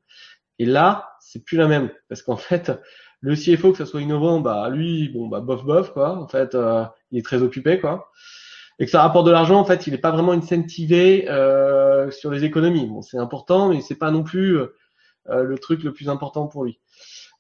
[0.59, 2.73] Et là, c'est plus la même parce qu'en fait,
[3.21, 6.17] le CFO que ça soit innovant, bah lui, bon bah bof bof quoi.
[6.19, 8.11] En fait, euh, il est très occupé quoi.
[8.79, 11.27] Et que ça rapporte de l'argent, en fait, il n'est pas vraiment incentivé
[12.11, 12.87] sur les économies.
[12.87, 14.59] Bon, c'est important, mais c'est pas non plus
[15.29, 16.81] le truc le plus important pour lui.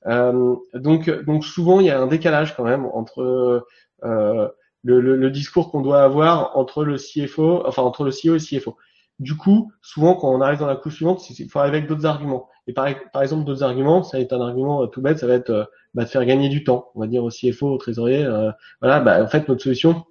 [0.06, 3.22] Euh, donc, donc souvent il y a un décalage quand même entre
[4.04, 4.48] euh,
[4.82, 8.38] le, le, le, discours qu'on doit avoir entre le CFO, enfin entre le CEO et
[8.38, 8.76] le CFO.
[9.18, 12.06] Du coup, souvent quand on arrive dans la couche suivante, il faut arriver avec d'autres
[12.06, 12.48] arguments.
[12.66, 12.86] Et par,
[13.20, 15.64] exemple, d'autres arguments, ça va être un argument euh, tout bête, ça va être euh,
[15.94, 16.90] bah, de faire gagner du temps.
[16.94, 20.04] On va dire au CFO, au trésorier, euh, voilà, bah, en fait notre solution,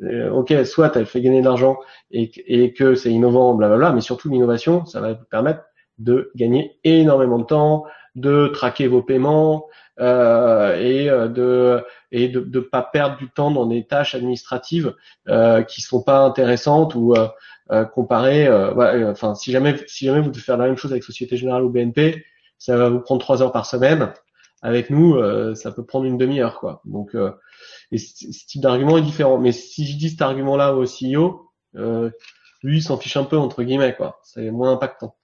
[0.00, 1.78] ok, soit elle fait gagner de l'argent
[2.10, 5.62] et, et, que c'est innovant, blablabla, mais surtout l'innovation, ça va vous permettre
[5.98, 9.66] de gagner énormément de temps, de traquer vos paiements
[10.00, 14.94] euh, et euh, de et de ne pas perdre du temps dans des tâches administratives
[15.28, 17.28] euh, qui sont pas intéressantes ou euh,
[17.70, 18.46] euh comparées.
[18.46, 21.64] Euh, enfin, si jamais si jamais vous devez faire la même chose avec Société Générale
[21.64, 22.24] ou BNP,
[22.58, 24.12] ça va vous prendre trois heures par semaine.
[24.62, 25.20] Avec nous,
[25.54, 26.80] ça peut prendre une demi-heure, quoi.
[26.86, 27.14] Donc,
[27.92, 29.36] et ce, type d'argument est différent.
[29.36, 31.50] Mais si je dis cet argument-là au CEO,
[32.62, 34.20] lui, il s'en fiche un peu entre guillemets, quoi.
[34.22, 35.16] C'est moins impactant.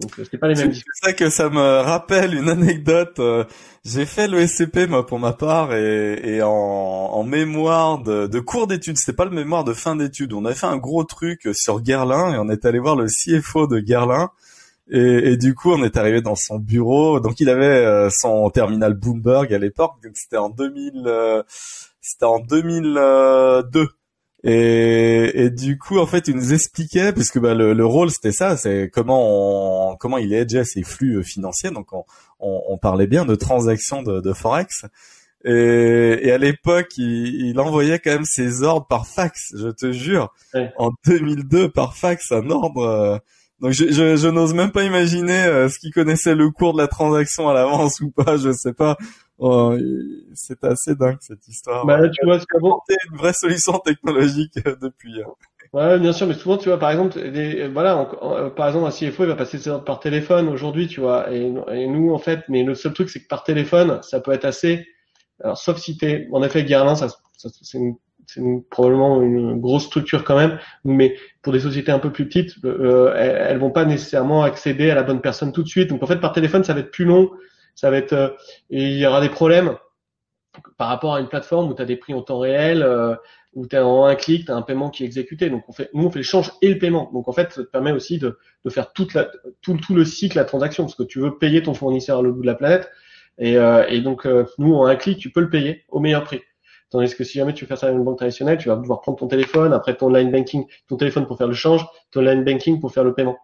[0.00, 0.72] Donc euh, c'est pas les mêmes.
[0.72, 3.18] C'est ça que ça me rappelle une anecdote.
[3.18, 3.44] Euh,
[3.84, 8.40] j'ai fait le SCP moi pour ma part et, et en, en mémoire de, de
[8.40, 8.96] cours d'études.
[8.96, 10.32] C'était pas le mémoire de fin d'études.
[10.32, 13.66] On avait fait un gros truc sur Guerlain et on est allé voir le CFO
[13.66, 14.30] de Guerlain.
[14.92, 17.20] Et, et, du coup, on est arrivé dans son bureau.
[17.20, 19.92] Donc, il avait euh, son terminal Bloomberg à l'époque.
[20.02, 21.44] Donc, c'était en 2000,
[22.00, 23.88] c'était en 2002.
[24.42, 28.32] Et, et, du coup, en fait, il nous expliquait, puisque bah, le, le rôle c'était
[28.32, 31.70] ça, c'est comment on, comment il hedgeait ses flux euh, financiers.
[31.70, 32.04] Donc, on,
[32.38, 34.86] on, on parlait bien de transactions de, de forex.
[35.44, 39.52] Et, et à l'époque, il, il, envoyait quand même ses ordres par fax.
[39.56, 40.32] Je te jure,
[40.78, 42.82] en 2002 par fax, un ordre.
[42.82, 43.18] Euh,
[43.60, 46.78] donc, je, je, je n'ose même pas imaginer euh, ce qu'il connaissait le cours de
[46.78, 48.36] la transaction à l'avance ou pas.
[48.36, 48.96] Je sais pas.
[49.38, 49.74] Oh,
[50.34, 51.86] c'est assez dingue cette histoire.
[51.86, 55.22] Bah, tu vois, c'est une vraie solution technologique euh, depuis.
[55.22, 55.30] Hein.
[55.72, 57.16] Ouais, bien sûr, mais souvent, tu vois, par exemple,
[57.72, 61.00] voilà, euh, par exemple, un CFO, il va passer ses ordres par téléphone aujourd'hui, tu
[61.00, 64.32] vois, et, nous, en fait, mais le seul truc, c'est que par téléphone, ça peut
[64.32, 64.84] être assez,
[65.44, 67.94] alors, sauf si t'es, en effet, Guerlain, ça, ça c'est une,
[68.36, 72.54] une, probablement une grosse structure quand même, mais pour des sociétés un peu plus petites,
[72.64, 75.88] euh, elles, vont pas nécessairement accéder à la bonne personne tout de suite.
[75.88, 77.30] Donc, en fait, par téléphone, ça va être plus long
[77.74, 78.36] ça va être,
[78.68, 79.76] il y aura des problèmes
[80.76, 83.14] par rapport à une plateforme où tu as des prix en temps réel, euh,
[83.54, 85.48] où tu as en un clic, tu as un paiement qui est exécuté.
[85.48, 87.10] Donc on fait, nous on fait l'échange et le paiement.
[87.14, 89.30] Donc en fait, ça te permet aussi de, de faire toute la,
[89.62, 92.36] tout, tout le cycle la transaction, parce que tu veux payer ton fournisseur à l'autre
[92.36, 92.90] bout de la planète.
[93.38, 96.24] Et, euh, et donc euh, nous en un clic, tu peux le payer au meilleur
[96.24, 96.42] prix.
[96.90, 99.18] Tandis que si jamais tu fais ça dans une banque traditionnelle, tu vas devoir prendre
[99.18, 102.80] ton téléphone, après ton online banking, ton téléphone pour faire le change, ton online banking
[102.80, 103.38] pour faire le paiement.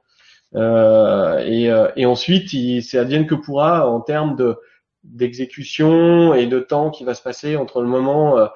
[0.54, 2.50] Euh, et, euh, et ensuite,
[2.82, 4.59] c'est advienne que pourra en termes de
[5.06, 8.46] d'exécution et de temps qui va se passer entre le moment euh,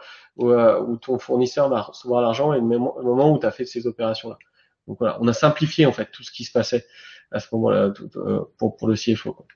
[0.40, 3.86] euh, où, ton fournisseur va recevoir l'argent et le moment où tu as fait ces
[3.86, 4.38] opérations-là.
[4.86, 6.86] Donc voilà, on a simplifié en fait tout ce qui se passait
[7.30, 9.32] à ce moment-là euh, pour, pour le CFO.
[9.32, 9.46] Quoi.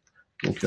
[0.44, 0.64] Donc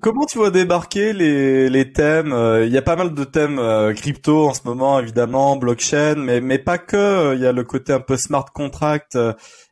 [0.00, 3.60] Comment tu vois débarquer les, les thèmes Il y a pas mal de thèmes
[3.94, 7.34] crypto en ce moment, évidemment, blockchain, mais, mais pas que.
[7.34, 9.16] Il y a le côté un peu smart contract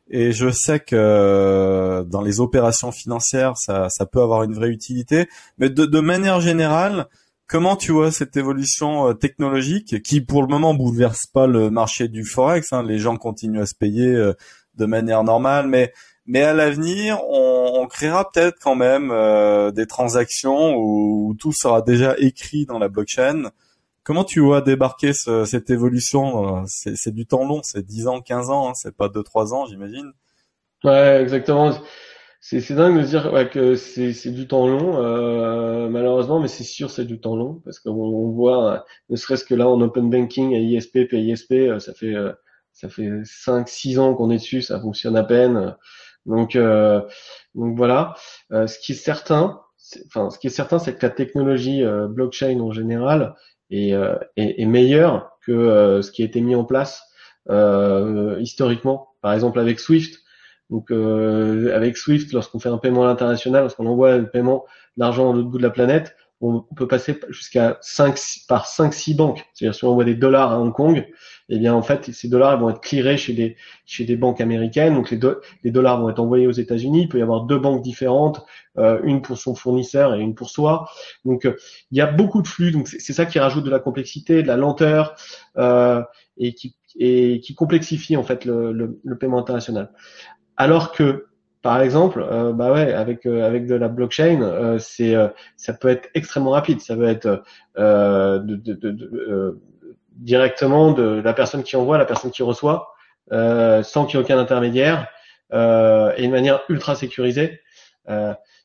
[0.09, 4.69] et je sais que euh, dans les opérations financières, ça, ça peut avoir une vraie
[4.69, 5.27] utilité.
[5.57, 7.07] Mais de, de manière générale,
[7.45, 12.07] comment tu vois cette évolution euh, technologique qui, pour le moment, bouleverse pas le marché
[12.07, 14.33] du forex hein, Les gens continuent à se payer euh,
[14.75, 15.91] de manière normale, mais
[16.27, 19.13] mais à l'avenir, on, on, créera peut-être quand même
[19.73, 23.51] des transactions où, où, tout sera déjà écrit dans la blockchain
[24.07, 28.49] Comment tu vois débarquer ce, cette évolution C'est du temps long, c'est 10 ans, 15
[28.49, 30.13] ans, hein, c'est pas 2-3 ans, j'imagine.
[30.85, 31.73] Ouais, exactement.
[32.39, 36.89] C'est dingue de dire ouais, que c'est du temps long, euh, malheureusement, mais c'est sûr
[36.89, 40.55] c'est du temps long parce qu'on on voit, ne serait-ce que là en open banking
[40.55, 42.31] à ISP, PISP, euh, ça fait euh,
[42.71, 45.75] ça fait 5-6 ans qu'on est dessus, ça fonctionne à peine.
[46.27, 47.01] Donc euh,
[47.55, 48.15] donc voilà.
[48.51, 49.61] Euh, ce qui est certain,
[50.05, 53.35] enfin ce qui est certain, c'est que la technologie blockchain en général,
[53.69, 57.03] est, euh, est, est meilleur que euh, ce qui a été mis en place
[57.49, 59.09] euh, historiquement.
[59.21, 60.19] Par exemple avec Swift.
[60.69, 64.65] Donc avec Swift, lorsqu'on fait un paiement à l'international, lorsqu'on envoie le paiement
[64.97, 69.15] d'argent à l'autre bout de la planète, on peut passer jusqu'à 5 par 5 6
[69.15, 69.45] banques.
[69.53, 71.07] C'est-à-dire si on envoie des dollars à Hong Kong,
[71.49, 74.93] eh bien en fait ces dollars vont être clearés chez des chez des banques américaines.
[74.93, 75.19] Donc les,
[75.63, 77.03] les dollars vont être envoyés aux États-Unis.
[77.03, 78.45] Il peut y avoir deux banques différentes,
[78.77, 80.87] euh, une pour son fournisseur et une pour soi.
[81.25, 81.55] Donc euh,
[81.91, 82.71] il y a beaucoup de flux.
[82.71, 85.15] Donc c'est ça qui rajoute de la complexité, de la lenteur
[85.57, 86.03] euh,
[86.37, 89.91] et qui et qui complexifie en fait le, le, le paiement international.
[90.55, 91.26] Alors que
[91.61, 95.15] par exemple, euh, bah ouais, avec euh, avec de la blockchain, euh, c'est
[95.55, 96.81] ça peut être extrêmement rapide.
[96.81, 97.43] Ça peut être
[97.75, 99.59] de, de, de,
[100.11, 102.93] directement de la personne qui envoie à la personne qui reçoit,
[103.31, 105.07] sans qu'il y ait aucun intermédiaire
[105.51, 107.61] et de manière ultra sécurisée.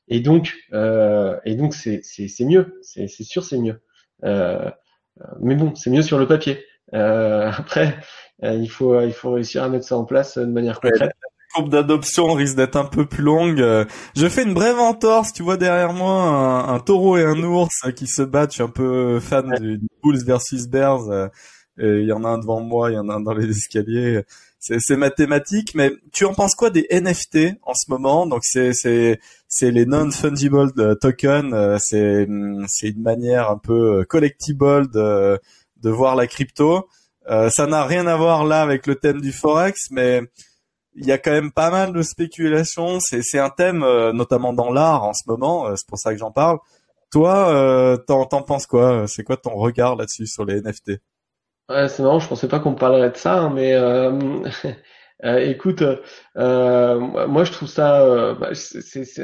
[0.09, 2.79] et donc et donc c'est c'est mieux.
[2.83, 3.81] C'est c'est sûr c'est mieux.
[4.23, 6.65] mais bon, c'est mieux sur le papier.
[6.93, 7.97] après,
[8.43, 11.13] il faut il faut réussir à mettre ça en place de manière concrète
[11.53, 13.61] courbe d'adoption risque d'être un peu plus longue.
[13.61, 13.85] Euh,
[14.17, 18.07] je fais une brève entorse, tu vois derrière moi un, taureau et un ours qui
[18.07, 18.51] se battent.
[18.51, 21.11] Je suis un peu fan du, Bulls versus Bears.
[21.11, 21.29] Euh,
[21.79, 24.23] il y en a un devant moi, il y en a un dans les escaliers.
[24.59, 28.27] C'est mathématique, mais tu en penses quoi des NFT en ce moment?
[28.27, 31.79] Donc c'est c'est c'est les non fungible euh, tokens.
[31.81, 32.29] C'est
[32.69, 35.41] c'est une manière un peu collectible de
[35.83, 36.89] de voir la crypto.
[37.27, 40.23] ça n'a rien à voir là avec le thème du forex, mais
[40.95, 42.99] il y a quand même pas mal de spéculation.
[43.01, 45.67] C'est, un thème, euh, notamment dans l'art en ce moment.
[45.67, 46.59] Euh, c'est pour ça que j'en parle.
[47.11, 51.01] Toi, euh, t'en, penses quoi C'est quoi ton regard là-dessus sur les NFT
[51.69, 52.19] Ouais, c'est marrant.
[52.19, 53.73] Je pensais pas qu'on parlerait de ça, hein, mais
[55.51, 55.83] écoute,
[56.35, 59.21] moi je trouve ça, bah, c'est,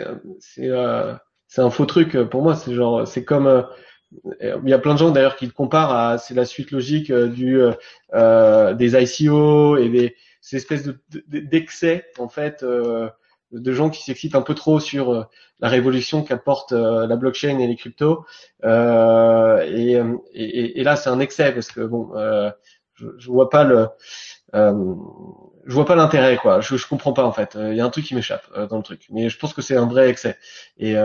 [1.57, 2.57] un faux truc pour moi.
[2.57, 3.67] C'est genre, c'est comme
[4.41, 7.13] il y a plein de gens d'ailleurs qui le comparent à c'est la suite logique
[7.13, 7.61] du
[8.15, 10.17] euh, des ICO et des
[10.49, 13.11] ces espèces de, d'excès en fait euh,
[13.53, 15.25] de gens qui s'excitent un peu trop sur euh,
[15.61, 18.25] la révolution qu'apporte euh, la blockchain et les cryptos.
[18.65, 20.01] Et,
[20.33, 22.13] et, et, là, c'est un excès parce que bon,
[22.95, 23.89] je, je vois pas le,
[24.55, 26.63] je vois pas l'intérêt quoi.
[26.63, 27.59] Je, je comprends pas en fait.
[27.61, 29.77] Il y a un truc qui m'échappe dans le truc, mais je pense que c'est
[29.77, 30.39] un vrai excès.
[30.79, 30.97] Et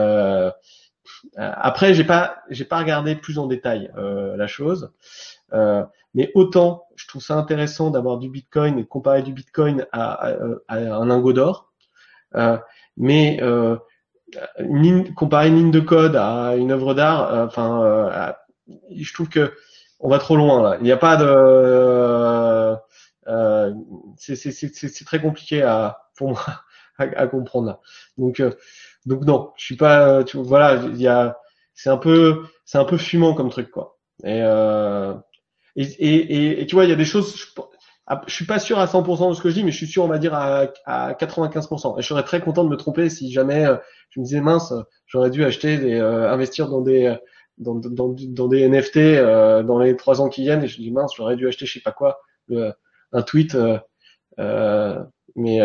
[1.35, 4.93] après, j'ai pas, j'ai pas regardé plus en détail la chose.
[5.53, 9.85] Euh, mais autant, je trouve ça intéressant d'avoir du Bitcoin et de comparer du Bitcoin
[9.91, 10.27] à,
[10.69, 11.73] un lingot d'or.
[12.35, 12.57] Euh,
[12.97, 13.77] mais euh,
[15.15, 18.33] comparer une ligne de code à une œuvre d'art, euh, enfin,
[18.95, 19.53] je trouve que
[19.99, 20.77] on va trop loin là.
[20.79, 22.75] Il n'y a pas de,
[24.17, 26.41] c'est très compliqué à pour moi
[26.97, 27.79] à, comprendre là.
[28.17, 28.41] Donc
[29.05, 31.37] donc non, je suis pas, tu, voilà, il y a,
[31.73, 33.97] c'est un peu, c'est un peu fumant comme truc quoi.
[34.23, 35.13] Et euh,
[35.75, 37.35] et, et, et, tu vois, il y a des choses,
[38.05, 39.87] ah, je suis pas sûr à 100% de ce que je dis, mais je suis
[39.87, 41.97] sûr, on va dire à, à 95%.
[41.97, 43.77] Et je serais très content de me tromper si jamais euh,
[44.09, 44.73] je me disais mince,
[45.07, 47.15] j'aurais dû acheter des, euh, investir dans des
[47.59, 50.63] dans, dans, des NFT euh, dans les trois ans qui viennent.
[50.63, 52.19] Et je me dis mince, j'aurais dû acheter je sais pas quoi,
[53.11, 53.55] un tweet.
[54.37, 55.59] mais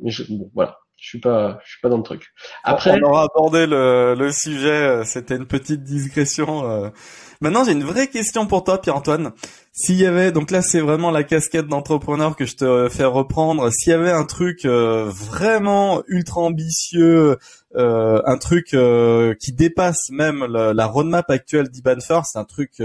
[0.00, 2.32] mais je, bon, voilà je suis pas, je suis pas dans le truc.
[2.64, 5.04] Après, on aura abordé le, le sujet.
[5.04, 6.92] C'était une petite digression.
[7.40, 9.32] Maintenant, j'ai une vraie question pour toi, Pierre-Antoine.
[9.72, 13.70] S'il y avait, donc là, c'est vraiment la casquette d'entrepreneur que je te fais reprendre.
[13.70, 17.36] S'il y avait un truc euh, vraiment ultra ambitieux,
[17.74, 22.78] euh, un truc euh, qui dépasse même la, roadmap actuelle d'Iban First, un truc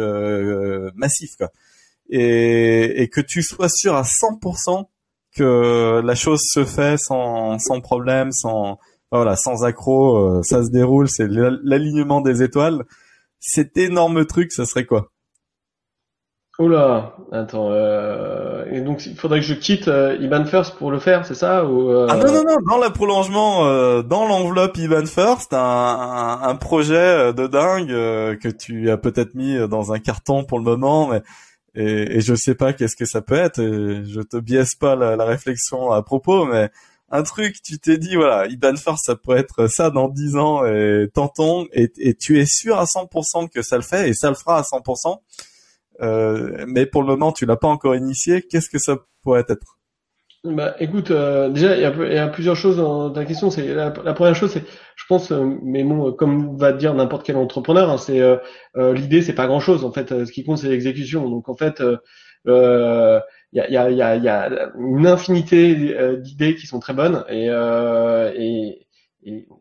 [0.95, 1.49] massif, quoi.
[2.09, 4.85] Et, et que tu sois sûr à 100%
[5.35, 8.79] que la chose se fait sans, sans problème, sans
[9.11, 12.85] voilà, sans accro, ça se déroule, c'est l'alignement des étoiles
[13.41, 15.11] cet énorme truc, ça serait quoi?
[16.59, 17.69] Oula, attends.
[17.71, 18.65] Euh...
[18.71, 21.65] Et donc, il faudrait que je quitte euh, Iban First pour le faire, c'est ça
[21.65, 22.05] ou, euh...
[22.07, 26.55] Ah non non non, dans le prolongement, euh, dans l'enveloppe Iban First, un, un, un,
[26.55, 27.87] projet euh, de dingue
[28.37, 31.23] que tu as peut-être mis dans un carton pour le moment, mais
[31.75, 33.61] et, et je sais pas qu'est-ce que ça peut être.
[33.61, 36.69] Je te biaise pas la, la réflexion à propos, mais
[37.11, 40.65] un truc, tu t'es dit, voilà, Iban First, ça pourrait être ça dans 10 ans,
[40.65, 44.29] et tentons, et, et, tu es sûr à 100% que ça le fait, et ça
[44.29, 45.17] le fera à 100%,
[46.01, 49.80] euh, mais pour le moment, tu l'as pas encore initié, qu'est-ce que ça pourrait être?
[50.43, 53.51] Bah, écoute, euh, déjà, il y, a, plusieurs choses dans ta question.
[53.51, 54.63] C'est la, première chose, c'est,
[54.95, 58.21] je pense, euh, mais bon, comme va dire n'importe quel entrepreneur, hein, c'est
[58.75, 59.85] l'idée, c'est pas grand-chose.
[59.85, 61.29] En fait, ce qui compte, c'est l'exécution.
[61.29, 61.81] Donc, en fait,
[63.53, 67.25] il y a, y, a, y a, une infinité euh, d'idées qui sont très bonnes
[67.27, 68.87] et, euh, et,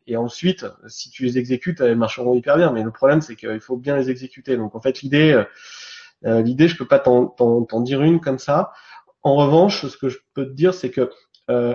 [0.07, 2.73] et, ensuite, si tu les exécutes, elles marcheront hyper bien.
[2.73, 4.57] Mais le problème, c'est qu'il faut bien les exécuter.
[4.57, 5.45] Donc en fait, l'idée,
[6.25, 8.73] euh, l'idée, je peux pas t'en dire une comme ça.
[9.23, 11.11] En revanche, ce que je peux te dire, c'est que
[11.51, 11.75] euh,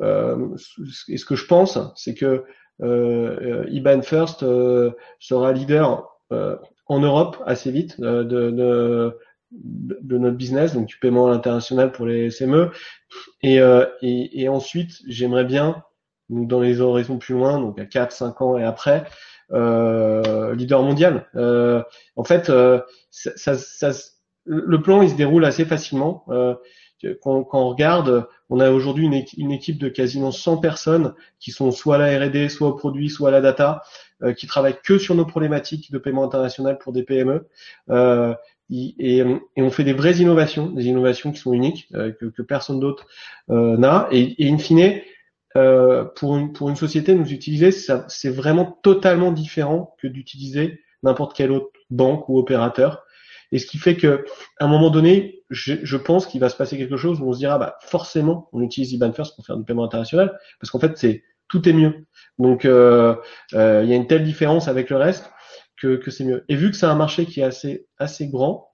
[0.00, 2.44] euh, ce que je pense, c'est que
[2.82, 4.40] euh, IBAN First
[5.18, 6.08] sera leader
[6.86, 9.14] en Europe assez vite de,
[9.52, 12.70] notre business, donc du paiement à l'international pour les SME.
[13.42, 15.82] Et, euh, et, et, ensuite, j'aimerais bien,
[16.28, 19.04] donc dans les horizons plus loin, donc à 4, 5 ans et après,
[19.52, 21.26] euh, leader mondial.
[21.34, 21.82] Euh,
[22.16, 23.90] en fait, euh, ça, ça,
[24.46, 26.24] le plan, il se déroule assez facilement.
[26.28, 26.54] Euh,
[27.22, 31.70] quand, quand, on regarde, on a aujourd'hui une, équipe de quasiment 100 personnes qui sont
[31.70, 33.82] soit à la R&D, soit au produit, soit à la data,
[34.22, 37.48] euh, qui travaillent que sur nos problématiques de paiement international pour des PME.
[37.88, 38.34] Euh,
[38.70, 39.24] et, et,
[39.56, 43.06] on fait des vraies innovations, des innovations qui sont uniques, euh, que, que, personne d'autre
[43.50, 44.08] euh, n'a.
[44.12, 45.00] Et, et, in fine,
[45.56, 51.36] euh, pour, une, pour une société, nous utiliser, c'est vraiment totalement différent que d'utiliser n'importe
[51.36, 53.04] quelle autre banque ou opérateur.
[53.52, 54.24] Et ce qui fait que,
[54.58, 57.32] à un moment donné, je, je pense qu'il va se passer quelque chose où on
[57.32, 60.78] se dira, bah, forcément, on utilise IBAN First pour faire du paiement international, parce qu'en
[60.78, 62.06] fait, c'est tout est mieux.
[62.38, 63.14] Donc, euh,
[63.54, 65.30] euh, il y a une telle différence avec le reste
[65.76, 66.44] que, que c'est mieux.
[66.48, 68.70] Et vu que c'est un marché qui est assez assez grand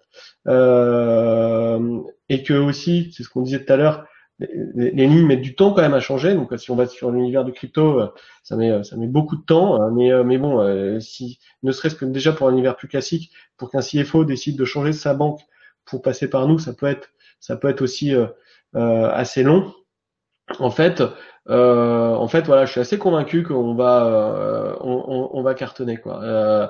[0.46, 4.06] euh, et que aussi, c'est ce qu'on disait tout à l'heure,
[4.38, 6.35] les, lignes mettent du temps quand même à changer.
[6.35, 8.09] Donc, si on va sur l'univers du crypto, euh,
[8.42, 9.81] ça met ça met beaucoup de temps.
[9.81, 9.90] Hein.
[9.94, 13.81] Mais mais bon, si ne serait-ce que déjà pour un univers plus classique, pour qu'un
[13.81, 15.40] CFO décide de changer sa banque
[15.85, 17.09] pour passer par nous, ça peut être
[17.40, 18.12] ça peut être aussi
[18.75, 19.72] assez long.
[20.61, 21.03] En fait,
[21.49, 25.96] euh, en fait, voilà, je suis assez convaincu qu'on va, euh, on, on, va cartonner
[25.96, 26.20] quoi.
[26.22, 26.66] Euh,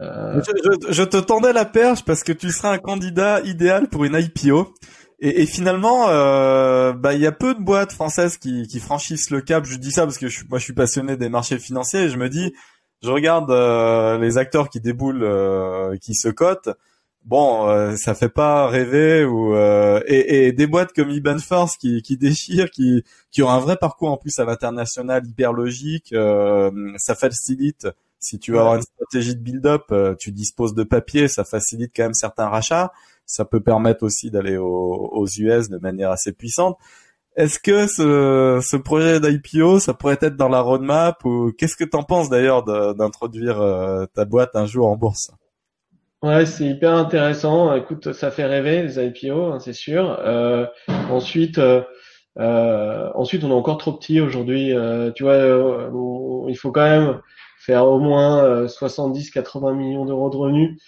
[0.00, 4.04] euh, je, je, te tendais la perche parce que tu seras un candidat idéal pour
[4.04, 4.74] une IPO.
[5.20, 9.30] Et, et finalement, euh, bah il y a peu de boîtes françaises qui, qui, franchissent
[9.30, 9.64] le cap.
[9.64, 12.16] Je dis ça parce que je, moi je suis passionné des marchés financiers et je
[12.16, 12.54] me dis,
[13.02, 13.50] je regarde
[14.20, 16.70] les acteurs qui déboulent, qui se cotent
[17.28, 21.76] bon, euh, ça fait pas rêver ou euh, et, et, des boîtes comme Iban Force
[21.76, 26.12] qui, qui déchirent, qui qui ont un vrai parcours en plus à l'international hyper logique,
[26.12, 27.86] euh, ça facilite.
[28.20, 31.92] Si tu veux avoir une stratégie de build-up, euh, tu disposes de papier, ça facilite
[31.94, 32.90] quand même certains rachats.
[33.28, 34.66] Ça peut permettre aussi d'aller aux,
[35.12, 36.76] aux US de manière assez puissante.
[37.36, 41.84] Est-ce que ce, ce projet d'IPO, ça pourrait être dans la roadmap ou qu'est-ce que
[41.84, 42.64] tu en penses d'ailleurs
[42.96, 43.62] d'introduire
[44.12, 45.30] ta boîte un jour en bourse?
[46.22, 47.72] Ouais, c'est hyper intéressant.
[47.76, 50.18] Écoute, ça fait rêver les IPO, hein, c'est sûr.
[50.18, 51.82] Euh, ensuite, euh,
[52.38, 54.72] euh, ensuite, on est encore trop petit aujourd'hui.
[54.72, 55.90] Euh, tu vois, euh,
[56.48, 57.20] il faut quand même
[57.58, 60.82] faire au moins 70-80 millions d'euros de revenus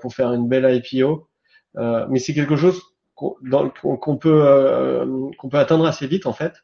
[0.00, 1.28] pour faire une belle IPO.
[1.74, 2.80] Mais c'est quelque chose
[3.14, 3.36] qu'on
[4.16, 6.54] peut qu'on peut atteindre assez vite en fait.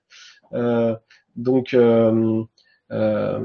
[1.36, 1.74] donc
[2.90, 3.38] euh,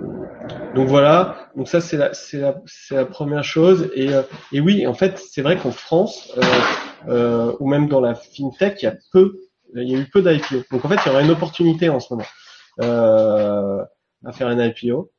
[0.74, 3.90] donc voilà, donc ça c'est la, c'est la, c'est la première chose.
[3.94, 6.42] Et, euh, et oui, en fait, c'est vrai qu'en France, euh,
[7.10, 9.40] euh, ou même dans la fintech, il y a peu
[9.76, 10.64] il y a eu peu d'IPO.
[10.72, 12.28] Donc en fait, il y aurait une opportunité en ce moment
[12.82, 13.84] euh,
[14.24, 15.12] à faire un IPO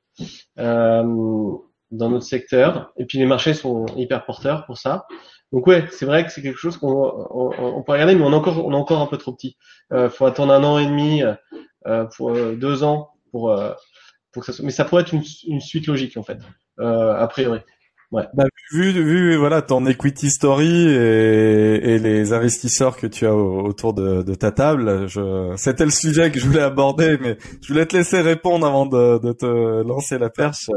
[0.59, 1.03] euh,
[1.91, 2.93] dans notre secteur.
[2.97, 5.07] Et puis les marchés sont hyper porteurs pour ça.
[5.55, 8.33] Donc ouais, c'est vrai que c'est quelque chose qu'on on, on peut regarder, mais on
[8.33, 9.57] est encore on est encore un peu trop petit.
[9.93, 11.23] Euh, faut attendre un an et demi
[11.87, 13.73] euh, pour euh, deux ans pour euh,
[14.33, 14.65] pour que ça soit.
[14.65, 16.39] Mais ça pourrait être une, une suite logique en fait,
[16.81, 17.61] euh, a priori.
[18.11, 18.25] Ouais.
[18.35, 23.95] Bah, vu, vu voilà ton equity story et, et les investisseurs que tu as autour
[23.95, 27.87] de, de ta table, je, c'était le sujet que je voulais aborder, mais je voulais
[27.87, 29.47] te laisser répondre avant de, de te
[29.83, 30.69] lancer la perche.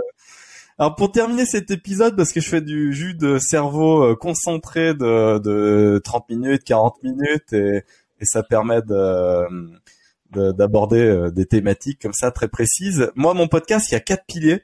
[0.80, 4.94] Alors pour terminer cet épisode, parce que je fais du jus de cerveau euh, concentré
[4.94, 7.84] de, de 30 minutes, 40 minutes, et,
[8.20, 9.46] et ça permet de
[10.30, 13.12] d'aborder euh, des thématiques comme ça très précises.
[13.16, 14.64] Moi, mon podcast, il y a quatre piliers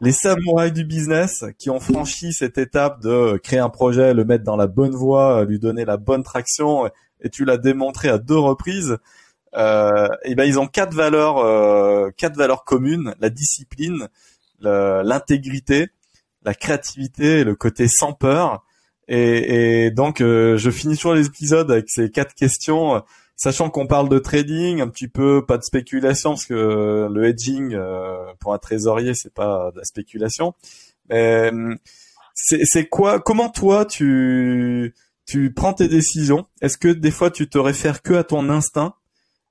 [0.00, 4.44] les samouraïs du business qui ont franchi cette étape de créer un projet, le mettre
[4.44, 6.86] dans la bonne voie, lui donner la bonne traction,
[7.20, 8.96] et tu l'as démontré à deux reprises.
[9.56, 14.08] Euh, et ben ils ont quatre valeurs, euh, quatre valeurs communes la discipline,
[14.60, 15.88] l'intégrité,
[16.44, 18.64] la créativité, le côté sans peur.
[19.08, 23.02] Et, et donc euh, je finis toujours les épisodes avec ces quatre questions
[23.34, 27.74] sachant qu'on parle de trading, un petit peu pas de spéculation parce que le hedging
[27.74, 30.54] euh, pour un trésorier c'est pas de la spéculation.
[31.08, 31.50] Mais
[32.34, 34.94] c'est quoi Comment toi tu
[35.26, 36.46] tu prends tes décisions?
[36.60, 38.94] Est-ce que des fois tu te réfères que à ton instinct?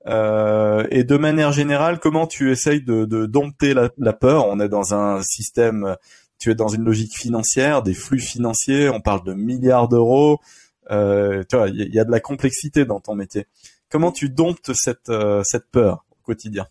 [0.06, 4.46] Euh, et de manière générale, comment tu essayes de, de dompter la, peur?
[4.46, 5.96] On est dans un système,
[6.38, 10.40] tu es dans une logique financière, des flux financiers, on parle de milliards d'euros.
[10.90, 13.46] Euh, il y, a de la complexité dans ton métier.
[13.90, 16.66] Comment tu domptes cette, euh, cette peur au quotidien?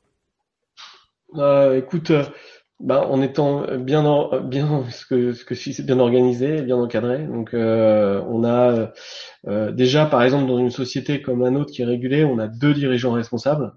[1.35, 2.25] Euh, Écoute, euh,
[2.79, 7.19] bah, en étant bien, bien ce que ce que c'est bien organisé, bien encadré.
[7.25, 8.91] Donc, on a
[9.71, 12.73] déjà, par exemple, dans une société comme un autre qui est régulée, on a deux
[12.73, 13.73] dirigeants responsables.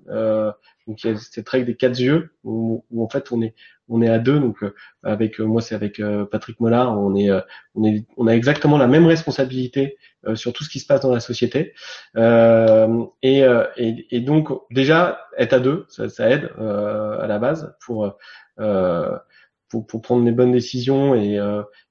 [0.87, 3.55] donc, il y a cette règle des quatre yeux où, où en fait on est
[3.89, 4.39] on est à deux.
[4.39, 4.59] Donc,
[5.03, 6.01] avec moi, c'est avec
[6.31, 6.97] Patrick Mollard.
[6.99, 7.31] On est
[7.75, 11.01] on est on a exactement la même responsabilité euh, sur tout ce qui se passe
[11.01, 11.75] dans la société.
[12.17, 17.41] Euh, et, euh, et, et, donc déjà être à deux, ça, ça aide à la
[17.41, 18.17] base pour,
[18.57, 21.39] pour, pour prendre les bonnes décisions et,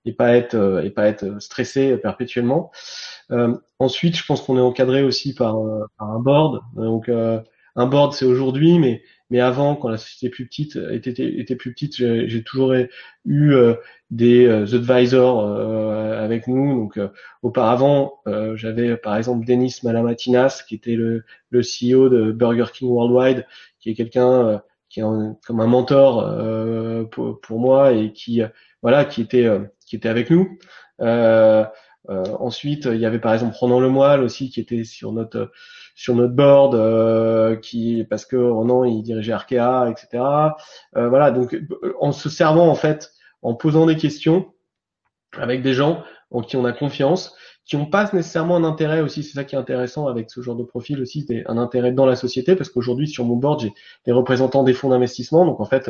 [0.06, 2.72] et pas être et pas être stressé perpétuellement.
[3.80, 5.58] ensuite, je pense qu'on est encadré aussi par,
[5.98, 6.62] par un board.
[6.76, 9.02] Donc un board c'est aujourd'hui, mais
[9.32, 13.76] mais avant, quand la société plus petite était, était plus petite, j'ai toujours eu euh,
[14.10, 16.76] des euh, advisors euh, avec nous.
[16.76, 17.00] Donc,
[17.42, 18.20] auparavant,
[18.56, 23.48] j'avais par exemple Denis Malamatinas, qui était le, le CEO de Burger King Worldwide,
[23.80, 25.04] qui est quelqu'un qui est
[25.46, 28.42] comme un mentor pour, pour, moi et qui
[28.82, 29.50] voilà, qui était
[29.86, 30.58] qui était avec nous.
[32.08, 35.52] ensuite, il y avait par exemple Ronan Lemoyle aussi, qui était sur notre
[35.96, 40.24] sur notre board, euh, qui parce que Ronan il dirigeait Arkea, etc.
[40.96, 41.56] Euh, voilà, donc
[42.00, 43.12] en se servant en fait,
[43.42, 44.52] en posant des questions
[45.38, 47.36] avec des gens en qui on a confiance,
[47.72, 50.58] qui n'ont pas nécessairement un intérêt aussi, c'est ça qui est intéressant avec ce genre
[50.58, 53.74] de profil aussi, c'est un intérêt dans la société, parce qu'aujourd'hui sur mon board j'ai
[54.06, 55.90] des représentants des fonds d'investissement, donc en fait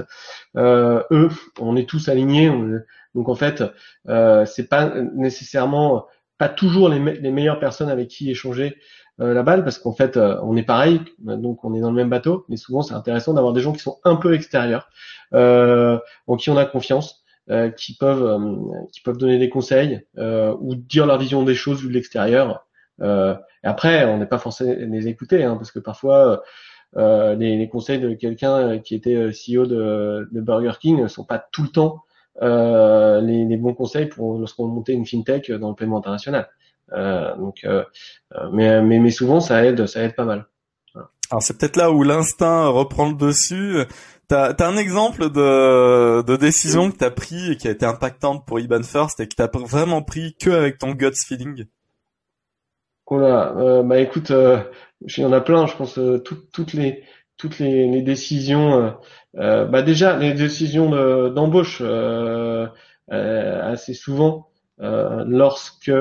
[0.57, 1.29] euh, eux,
[1.59, 2.51] on est tous alignés,
[3.15, 3.63] donc en fait
[4.09, 6.05] euh, c'est pas nécessairement
[6.37, 8.77] pas toujours les, meilleures personnes avec qui échanger
[9.19, 11.95] euh, la balle parce qu'en fait euh, on est pareil, donc on est dans le
[11.95, 14.87] même bateau, mais souvent c'est intéressant d'avoir des gens qui sont un peu extérieurs,
[15.33, 17.23] euh, en qui on a confiance,
[17.75, 18.39] qui peuvent
[18.91, 22.65] qui peuvent donner des conseils ou dire leur vision des choses vu de l'extérieur.
[23.01, 26.43] et après on n'est pas forcé de les écouter hein, parce que parfois
[26.95, 31.39] les, les, conseils de quelqu'un qui était CEO de, de, Burger King ne sont pas
[31.51, 32.03] tout le temps
[32.41, 36.49] les, les, bons conseils pour lorsqu'on montait une fintech dans le paiement international.
[36.93, 37.83] Euh, donc, euh,
[38.35, 40.45] euh, mais, mais, mais souvent ça aide, ça aide pas mal.
[41.29, 43.77] Alors c'est peut-être là où l'instinct reprend le dessus.
[44.31, 48.45] T'as as un exemple de, de décision que t'as pris et qui a été impactante
[48.45, 51.65] pour Iban First et que t'as vraiment pris que avec ton gut feeling?
[53.09, 54.61] Voilà, euh, bah écoute, euh,
[55.01, 55.67] il y en a plein.
[55.67, 57.03] Je pense euh, toutes les
[57.35, 58.95] toutes les, les décisions.
[59.33, 60.91] bah déjà les décisions
[61.29, 61.81] d'embauche
[63.09, 64.47] assez souvent
[64.79, 65.91] lorsque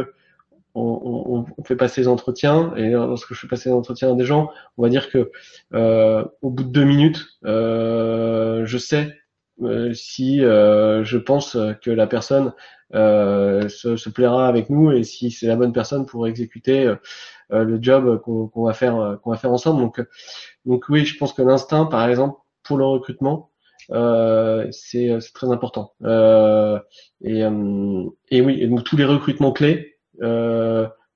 [0.74, 4.24] on, on, fait passer les entretiens et lorsque je fais passer les entretiens à des
[4.24, 5.30] gens, on va dire que
[5.74, 9.14] euh, au bout de deux minutes, euh, je sais
[9.62, 12.52] euh, si euh, je pense que la personne
[12.94, 16.92] euh, se, se, plaira avec nous et si c'est la bonne personne pour exécuter
[17.50, 19.80] le job qu'on va faire qu'on va faire ensemble.
[19.80, 20.00] Donc
[20.64, 23.50] donc oui, je pense que l'instinct, par exemple, pour le recrutement,
[24.70, 25.92] c'est très important.
[27.22, 27.40] et,
[28.30, 29.89] et oui, et donc tous les recrutements clés euh,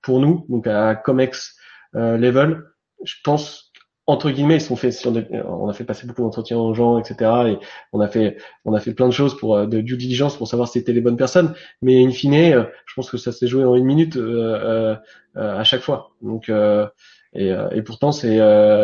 [0.05, 1.57] pour nous, donc à Comex
[1.97, 2.63] euh, level,
[3.05, 3.73] je pense
[4.07, 7.31] entre guillemets, ils sont faits on a fait passer beaucoup d'entretiens aux gens, etc.
[7.47, 7.59] Et
[7.95, 8.37] on a fait,
[8.67, 11.01] on a fait plein de choses pour de due diligence pour savoir si c'était les
[11.01, 11.55] bonnes personnes.
[11.81, 14.95] Mais in fine, je pense que ça s'est joué en une minute euh,
[15.35, 16.11] à chaque fois.
[16.21, 18.41] Donc, et, et pourtant, c'est,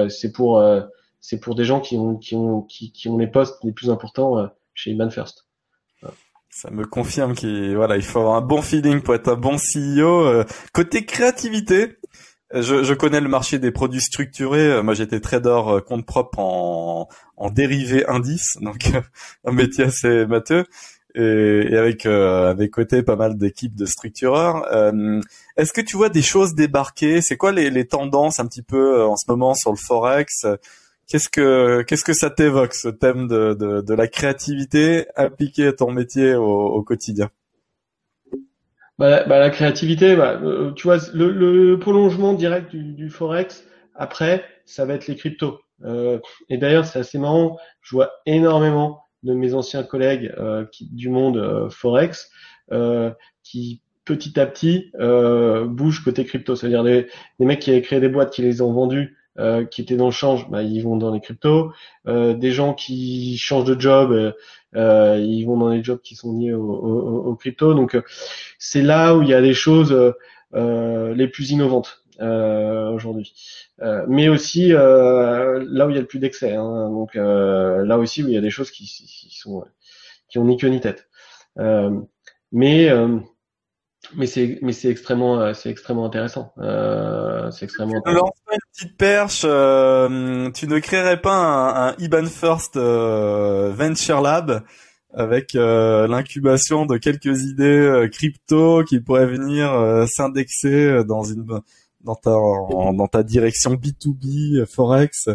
[0.09, 0.65] c'est pour,
[1.21, 3.91] c'est pour des gens qui ont, qui ont, qui, qui ont les postes les plus
[3.91, 5.50] importants chez Iman First.
[6.51, 9.57] Ça me confirme qu'il voilà, il faut avoir un bon feeling pour être un bon
[9.57, 10.27] CEO.
[10.27, 11.97] Euh, côté créativité,
[12.53, 14.73] je, je, connais le marché des produits structurés.
[14.73, 18.91] Euh, moi, j'étais trader euh, compte propre en, en dérivé indice, donc
[19.45, 20.65] un métier assez matheux.
[21.15, 24.65] Et, et avec euh, avec côté pas mal d'équipes de structureurs.
[25.57, 27.21] Est-ce que tu vois des choses débarquer?
[27.21, 30.47] C'est quoi les, les tendances un petit peu en ce moment sur le forex?
[31.11, 35.73] Qu'est-ce que qu'est-ce que ça t'évoque ce thème de, de, de, la créativité appliquée à
[35.73, 37.31] ton métier au, au quotidien?
[38.97, 43.65] Bah, bah, la créativité, bah, euh, tu vois, le, le, prolongement direct du, du, forex
[43.97, 45.59] après, ça va être les cryptos.
[45.85, 47.59] Euh, et d'ailleurs, c'est assez marrant.
[47.81, 52.31] Je vois énormément de mes anciens collègues euh, qui, du monde euh, forex
[52.71, 53.11] euh,
[53.43, 54.93] qui petit à petit
[55.67, 56.55] bougent côté crypto.
[56.55, 57.09] C'est-à-dire des,
[57.41, 60.07] des mecs qui avaient créé des boîtes, qui les ont vendues euh, qui étaient dans
[60.07, 61.73] le change, bah, ils vont dans les cryptos.
[62.09, 64.33] Euh, des gens qui changent de job, euh,
[64.75, 67.75] euh ils vont dans les jobs qui sont liés aux cryptos.
[67.75, 67.97] Donc
[68.59, 69.97] c'est là où il y a les choses
[70.53, 73.33] les plus innovantes aujourd'hui.
[74.09, 76.55] mais aussi là où il y a le plus d'excès.
[76.55, 76.91] Hein.
[76.91, 79.65] donc là aussi où il y a des choses qui, qui sont
[80.29, 81.09] qui ont ni queue ni tête.
[82.53, 82.91] mais
[84.15, 86.53] mais c'est mais c'est extrêmement euh, c'est extrêmement intéressant.
[86.59, 87.99] Euh, c'est extrêmement.
[87.99, 88.25] Intéressant.
[88.25, 89.43] Lance pas une petite perche.
[89.45, 94.63] Euh, tu ne créerais pas un, un IBAN First euh, Venture Lab
[95.13, 101.47] avec euh, l'incubation de quelques idées crypto qui pourraient venir s'indexer dans une
[102.03, 105.29] dans ta dans ta direction B2B forex.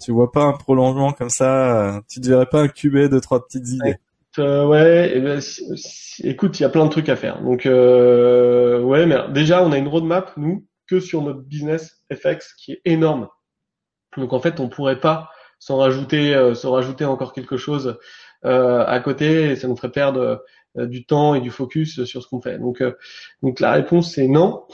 [0.00, 3.96] Tu vois pas un prolongement comme ça Tu ne pas incuber deux trois petites idées
[4.38, 5.40] euh, ouais, eh ben,
[6.24, 7.42] écoute, il y a plein de trucs à faire.
[7.42, 12.54] Donc, euh, ouais, mais déjà, on a une roadmap, nous, que sur notre business FX
[12.54, 13.28] qui est énorme.
[14.16, 17.98] Donc, en fait, on pourrait pas s'en rajouter, euh, s'en rajouter encore quelque chose
[18.44, 20.44] euh, à côté, et ça nous ferait perdre
[20.76, 22.58] euh, du temps et du focus sur ce qu'on fait.
[22.58, 22.92] Donc, euh,
[23.42, 24.64] donc la réponse c'est non.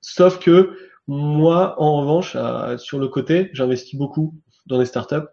[0.00, 2.36] Sauf que moi, en revanche,
[2.78, 4.34] sur le côté, j'investis beaucoup
[4.66, 5.28] dans des startups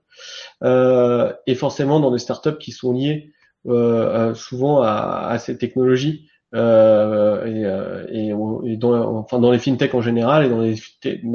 [0.61, 7.45] et forcément dans des startups qui sont liées euh, souvent à, à, ces technologies euh,
[7.45, 10.59] et, euh, et, et dans, enfin dans les fintechs en général et dans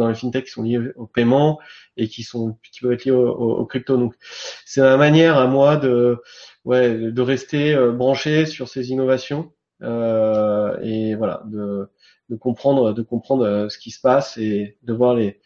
[0.08, 1.58] les fintechs qui sont liés au paiement
[1.96, 3.96] et qui sont qui peuvent être liés au, crypto.
[3.96, 4.14] Donc
[4.66, 6.18] c'est ma manière à moi de
[6.64, 9.52] ouais de rester branché sur ces innovations
[9.82, 11.88] euh, et voilà de
[12.28, 15.40] de comprendre de comprendre ce qui se passe et de voir les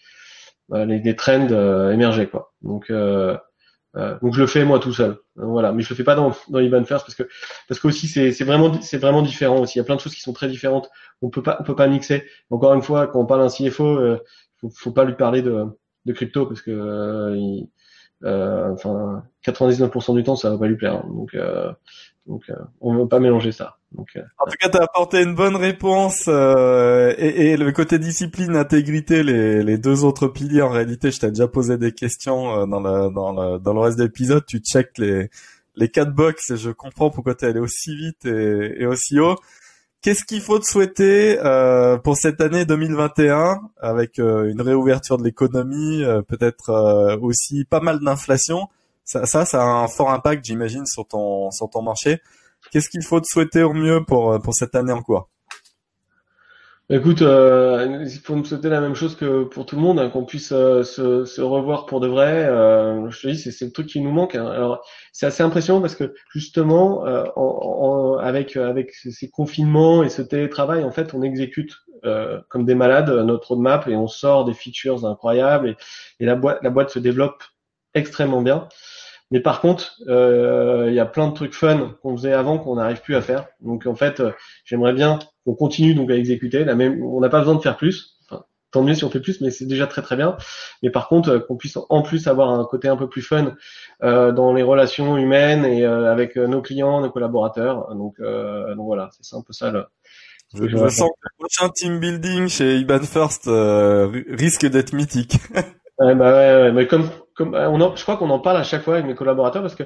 [0.72, 2.55] les, les trends émerger quoi.
[2.62, 3.37] Donc euh,
[3.97, 5.18] euh, donc je le fais moi tout seul.
[5.36, 7.24] Voilà, mais je le fais pas dans dans Iban First parce que
[7.68, 9.78] parce que aussi c'est c'est vraiment c'est vraiment différent aussi.
[9.78, 10.91] Il y a plein de choses qui sont très différentes.
[11.22, 12.24] On peut pas on peut pas mixer.
[12.51, 14.18] Encore une fois, quand on parle d'un CFO, euh,
[14.61, 15.64] faut, faut pas lui parler de
[16.07, 17.68] de crypto parce que euh, il,
[18.24, 21.05] euh, enfin 99% du temps ça va pas lui plaire.
[21.07, 21.72] Donc euh,
[22.26, 23.80] donc euh, on veut pas mélanger ça.
[23.99, 27.99] Euh, en tout cas, tu as apporté une bonne réponse euh, et, et, le côté
[27.99, 30.62] discipline, intégrité, les, les deux autres piliers.
[30.62, 33.80] En réalité, je t'ai déjà posé des questions euh, dans, le, dans, le, dans le
[33.80, 34.45] reste de l'épisode.
[34.47, 35.30] Tu check les
[35.76, 39.18] les quatre box et je comprends pourquoi tu es allé aussi vite et, et aussi
[39.18, 39.36] haut.
[40.03, 45.24] Qu'est-ce qu'il faut te souhaiter euh, pour cette année 2021 avec euh, une réouverture de
[45.24, 48.68] l'économie, peut-être aussi pas mal d'inflation?
[49.05, 52.20] Ça, ça, ça a un fort impact, j'imagine, sur ton, sur ton marché.
[52.71, 55.29] Qu'est-ce qu'il faut te souhaiter au mieux pour, pour cette année en quoi
[56.93, 60.11] Écoute, euh, il faut nous souhaiter la même chose que pour tout le monde, hein,
[60.11, 62.47] qu'on puisse euh, se, revoir pour de vrai.
[62.49, 64.35] Euh, je te dis, c'est, le truc qui nous manque.
[64.35, 64.49] Hein.
[64.49, 70.09] Alors, c'est assez impressionnant parce que justement, euh, en, en, avec avec ces confinements et
[70.09, 74.45] ce télétravail, en fait, on exécute euh, comme des malades notre roadmap et on sort
[74.45, 75.77] des features incroyables et,
[76.19, 77.45] et la boîte la boîte se développe
[77.95, 78.67] extrêmement bien.
[79.31, 82.76] Mais par contre, euh, il y a plein de trucs fun qu'on faisait avant qu'on
[82.76, 83.47] n'arrive plus à faire.
[83.61, 84.33] Donc en fait, euh,
[84.64, 86.64] j'aimerais bien qu'on continue donc à exécuter.
[86.64, 88.18] La même, on n'a pas besoin de faire plus.
[88.28, 90.37] Enfin, tant mieux si on fait plus, mais c'est déjà très très bien.
[90.83, 93.55] Mais par contre, euh, qu'on puisse en plus avoir un côté un peu plus fun
[94.03, 97.95] euh, dans les relations humaines et euh, avec nos clients, nos collaborateurs.
[97.95, 99.70] Donc, donc voilà, c'est un peu ça.
[99.70, 99.85] Le,
[100.55, 105.37] je, je sens que le prochain team building chez Iban First risque d'être mythique.
[106.01, 107.09] ouais, bah ouais, ouais, mais comme
[107.41, 109.84] euh, on je crois qu'on en parle à chaque fois avec mes collaborateurs parce que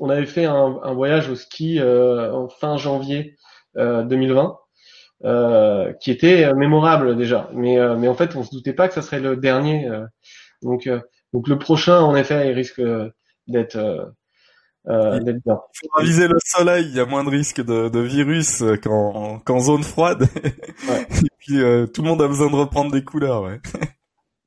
[0.00, 3.36] on avait fait un, voyage au ski euh, en fin janvier
[3.76, 4.56] 2020.
[5.24, 7.50] euh, qui était mémorable déjà.
[7.52, 9.88] Mais, mais en fait, on se doutait pas que ça serait le dernier.
[10.62, 10.88] donc,
[11.32, 12.82] donc le prochain, en effet, il risque
[13.46, 13.76] d'être
[14.88, 18.64] euh, il faut viser le soleil, il y a moins de risques de, de virus
[18.82, 20.22] qu'en zone froide.
[20.88, 21.06] Ouais.
[21.22, 21.58] Et puis
[21.92, 23.60] tout le monde a besoin de reprendre des couleurs, ouais.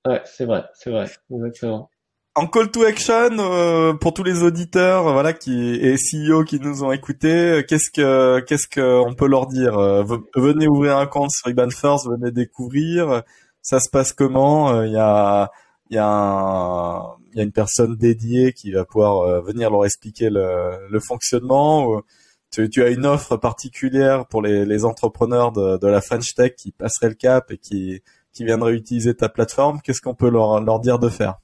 [0.05, 1.89] Ouais, c'est vrai, c'est vrai, exactement
[2.35, 6.83] en call to action euh, pour tous les auditeurs, voilà, qui et CEO qui nous
[6.83, 10.03] ont écoutés, qu'est-ce que qu'est-ce qu'on peut leur dire euh,
[10.35, 13.23] Venez ouvrir un compte sur Iban First, venez découvrir.
[13.61, 15.51] Ça se passe comment Il y a
[15.89, 22.01] il y a une personne dédiée qui va pouvoir venir leur expliquer le, fonctionnement.
[22.51, 27.09] Tu, as une offre particulière pour les, entrepreneurs de, de la French Tech qui passeraient
[27.09, 28.01] le cap et qui
[28.33, 29.81] qui viendraient utiliser ta plateforme.
[29.81, 31.42] Qu'est-ce qu'on peut leur leur dire de faire?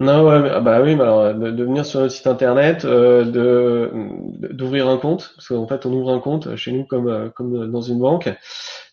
[0.00, 3.90] Non, ouais, ah bah oui, alors de, venir sur notre site internet, euh, de
[4.52, 7.70] d'ouvrir un compte, parce qu'en fait on ouvre un compte chez nous comme euh, comme
[7.70, 8.28] dans une banque,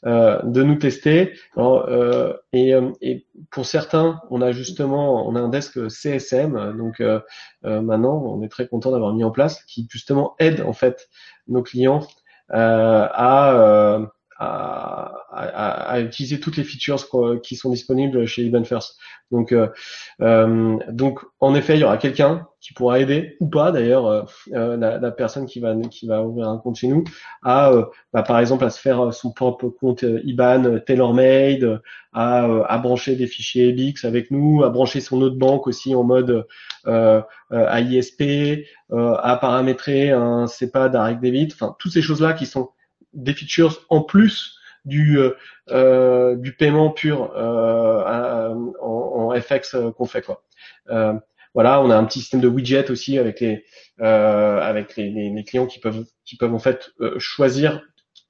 [0.06, 1.34] euh, de nous tester.
[1.58, 7.00] euh, et, euh, et pour certains, on a justement, on a un desk CSM, donc
[7.02, 7.20] euh,
[7.64, 11.10] maintenant on est très content d'avoir mis en place, qui justement aide en fait
[11.48, 12.02] nos clients
[12.52, 14.00] à
[14.40, 17.06] à, à, à, utiliser toutes les features
[17.44, 18.98] qui sont disponibles chez Even First.
[19.32, 19.68] Donc, euh,
[20.22, 24.24] euh, donc en effet, il y aura quelqu'un qui pourra aider ou pas d'ailleurs euh,
[24.54, 27.06] euh la, la, personne qui va qui va ouvrir un compte chez nous
[27.42, 31.82] à euh, bah, par exemple à se faire son propre compte IBAN tailor-made,
[32.12, 36.04] à, à brancher des fichiers EBIX avec nous, à brancher son autre banque aussi en
[36.04, 36.48] mode
[37.52, 38.24] AISP,
[38.92, 42.70] à paramétrer un CEPA Direct Debit, enfin toutes ces choses là qui sont
[43.14, 45.36] des features en plus du euh,
[45.70, 50.44] euh du paiement pur euh, en, en, FX euh, qu'on fait quoi.
[51.54, 53.66] voilà, on a un petit système de widget aussi avec les
[54.00, 57.82] avec les, les, les, clients qui peuvent qui peuvent en fait choisir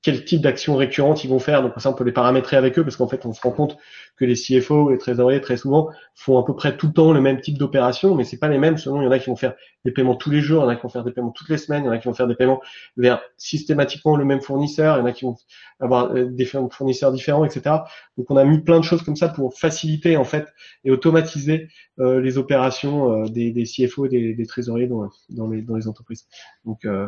[0.01, 1.61] quel type d'actions récurrentes ils vont faire.
[1.61, 3.77] Donc ça, on peut les paramétrer avec eux parce qu'en fait, on se rend compte
[4.15, 7.11] que les CFO et les trésoriers très souvent font à peu près tout le temps
[7.11, 8.77] le même type d'opération, mais c'est pas les mêmes.
[8.77, 10.67] Selon, il y en a qui vont faire des paiements tous les jours, il y
[10.67, 12.07] en a qui vont faire des paiements toutes les semaines, il y en a qui
[12.07, 12.61] vont faire des paiements
[12.97, 15.35] vers systématiquement le même fournisseur, il y en a qui vont
[15.79, 17.77] avoir euh, des fournisseurs différents, etc.
[18.17, 20.47] Donc on a mis plein de choses comme ça pour faciliter en fait
[20.83, 21.69] et automatiser
[21.99, 25.75] euh, les opérations euh, des, des, CFO et des, des trésoriers dans, dans, les, dans
[25.75, 26.27] les entreprises.
[26.65, 27.07] Donc euh,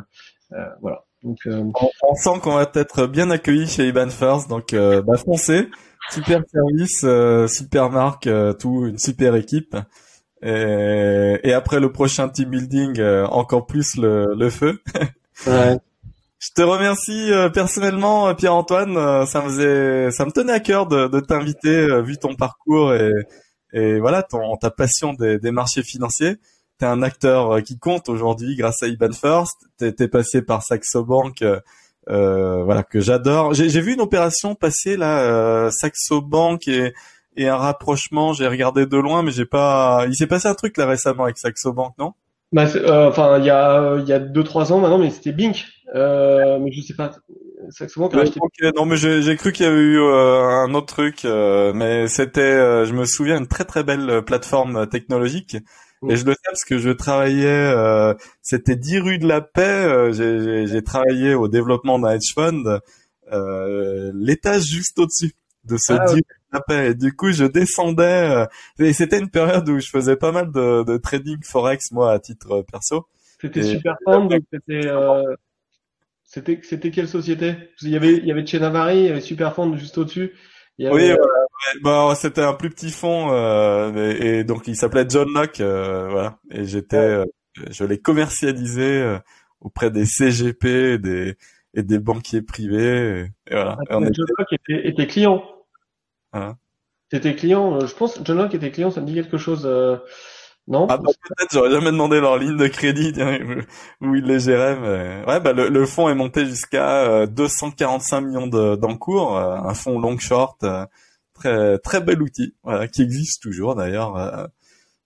[0.81, 1.05] voilà.
[1.23, 1.63] Donc, euh,
[2.03, 5.69] on, sent qu'on va être bien accueilli chez Iban First, donc euh, bah foncez,
[6.09, 8.27] super service, euh, super marque,
[8.59, 9.75] tout une super équipe.
[10.41, 12.99] Et, et, après le prochain team building,
[13.29, 14.81] encore plus le, le feu.
[15.45, 15.77] ouais.
[16.39, 19.27] Je te remercie personnellement, Pierre-Antoine.
[19.27, 23.11] ça me faisait, ça me tenait à cœur de, de t'inviter, vu ton parcours et,
[23.73, 26.37] et voilà ton ta passion des, des marchés financiers
[26.81, 29.67] t'es un acteur euh, qui compte aujourd'hui grâce à Iban First.
[29.77, 31.59] T'es es passé par Saxo Bank, euh,
[32.09, 33.53] euh voilà que j'adore.
[33.53, 36.93] J'ai vu une opération passer là, euh, Saxo Bank et,
[37.37, 38.33] et un rapprochement.
[38.33, 40.05] J'ai regardé de loin, mais j'ai pas.
[40.07, 42.13] Il s'est passé un truc là récemment avec Saxo Bank, non?
[42.51, 45.33] Bah, euh, Enfin, il y a il y a deux trois ans maintenant, mais c'était
[45.33, 45.63] Bink.
[45.93, 47.11] mais je sais pas.
[47.69, 48.39] Saxo Bank a acheté.
[48.75, 53.05] non, mais j'ai cru qu'il y avait eu un autre truc, mais c'était, je me
[53.05, 55.57] souviens, une très très belle plateforme technologique.
[56.09, 59.61] Et je le sais parce que je travaillais, euh, c'était 10 rue de la Paix,
[59.61, 62.79] euh, j'ai travaillé au développement d'un hedge fund,
[63.31, 65.33] euh, l'étage juste au-dessus
[65.63, 66.87] de ce ah, 10 rue de la Paix.
[66.89, 68.45] Et du coup, je descendais, euh,
[68.79, 72.19] et c'était une période où je faisais pas mal de, de trading forex, moi, à
[72.19, 73.05] titre perso.
[73.39, 74.87] C'était super fun, donc c'était...
[74.87, 75.35] Euh...
[76.23, 77.55] C'était c'était quelle société?
[77.81, 80.31] Il y avait il y avait Chenavari, il y avait Superfond juste au-dessus.
[80.89, 81.11] Oui,
[81.81, 86.39] bah, c'était un plus petit fond euh, et, donc il s'appelait John Locke, euh, voilà.
[86.49, 87.25] Et j'étais, euh,
[87.69, 89.19] je l'ai commercialisé euh,
[89.59, 91.37] auprès des CGP et des
[91.73, 93.25] et des banquiers privés.
[93.47, 93.77] Et, voilà.
[93.89, 95.43] Ah, John Locke était, était client.
[96.33, 96.57] Voilà.
[97.11, 97.85] C'était client.
[97.85, 98.91] Je pense John Locke était client.
[98.91, 99.65] Ça me dit quelque chose.
[100.71, 103.13] Non ah, bah, peut-être, j'aurais jamais demandé leur ligne de crédit
[104.01, 104.79] où ils les géraient.
[104.79, 105.23] Mais...
[105.27, 110.65] Ouais, bah le, le fonds est monté jusqu'à 245 millions d'encours, un fonds long short
[111.41, 114.17] très très bel outil, voilà, qui existe toujours d'ailleurs.
[114.17, 114.45] Euh,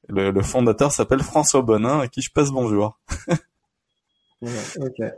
[0.07, 2.99] le, le, fondateur s'appelle François Bonin, à qui je passe bonjour.
[4.41, 5.11] okay.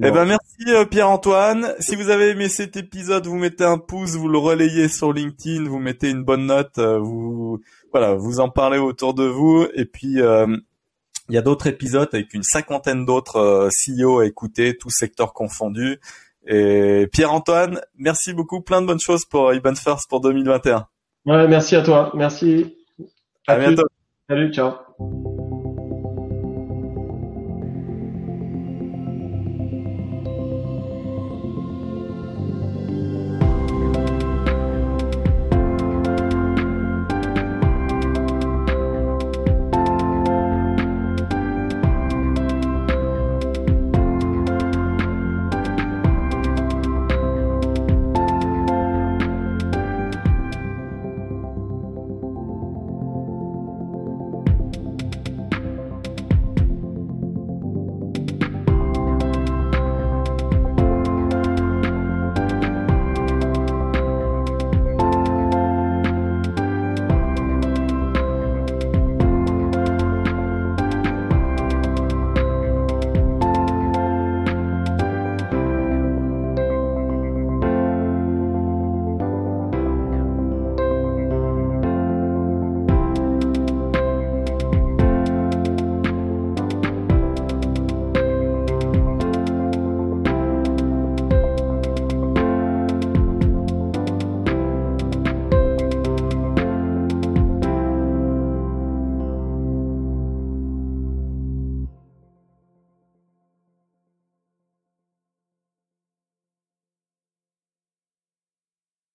[0.00, 1.74] Eh ben merci euh, Pierre-Antoine.
[1.80, 5.68] Si vous avez aimé cet épisode, vous mettez un pouce, vous le relayez sur LinkedIn,
[5.68, 7.60] vous mettez une bonne note, euh, vous
[7.92, 9.66] voilà, vous en parlez autour de vous.
[9.74, 10.18] Et puis
[11.28, 16.00] il y a d'autres épisodes avec une cinquantaine d'autres CEO à écouter, tous secteurs confondus.
[16.46, 20.86] Et Pierre-Antoine, merci beaucoup, plein de bonnes choses pour Iban First pour 2021.
[21.26, 22.10] Ouais, merci à toi.
[22.14, 22.78] Merci.
[23.46, 23.86] À, bientôt.
[24.28, 24.72] Salut, ciao.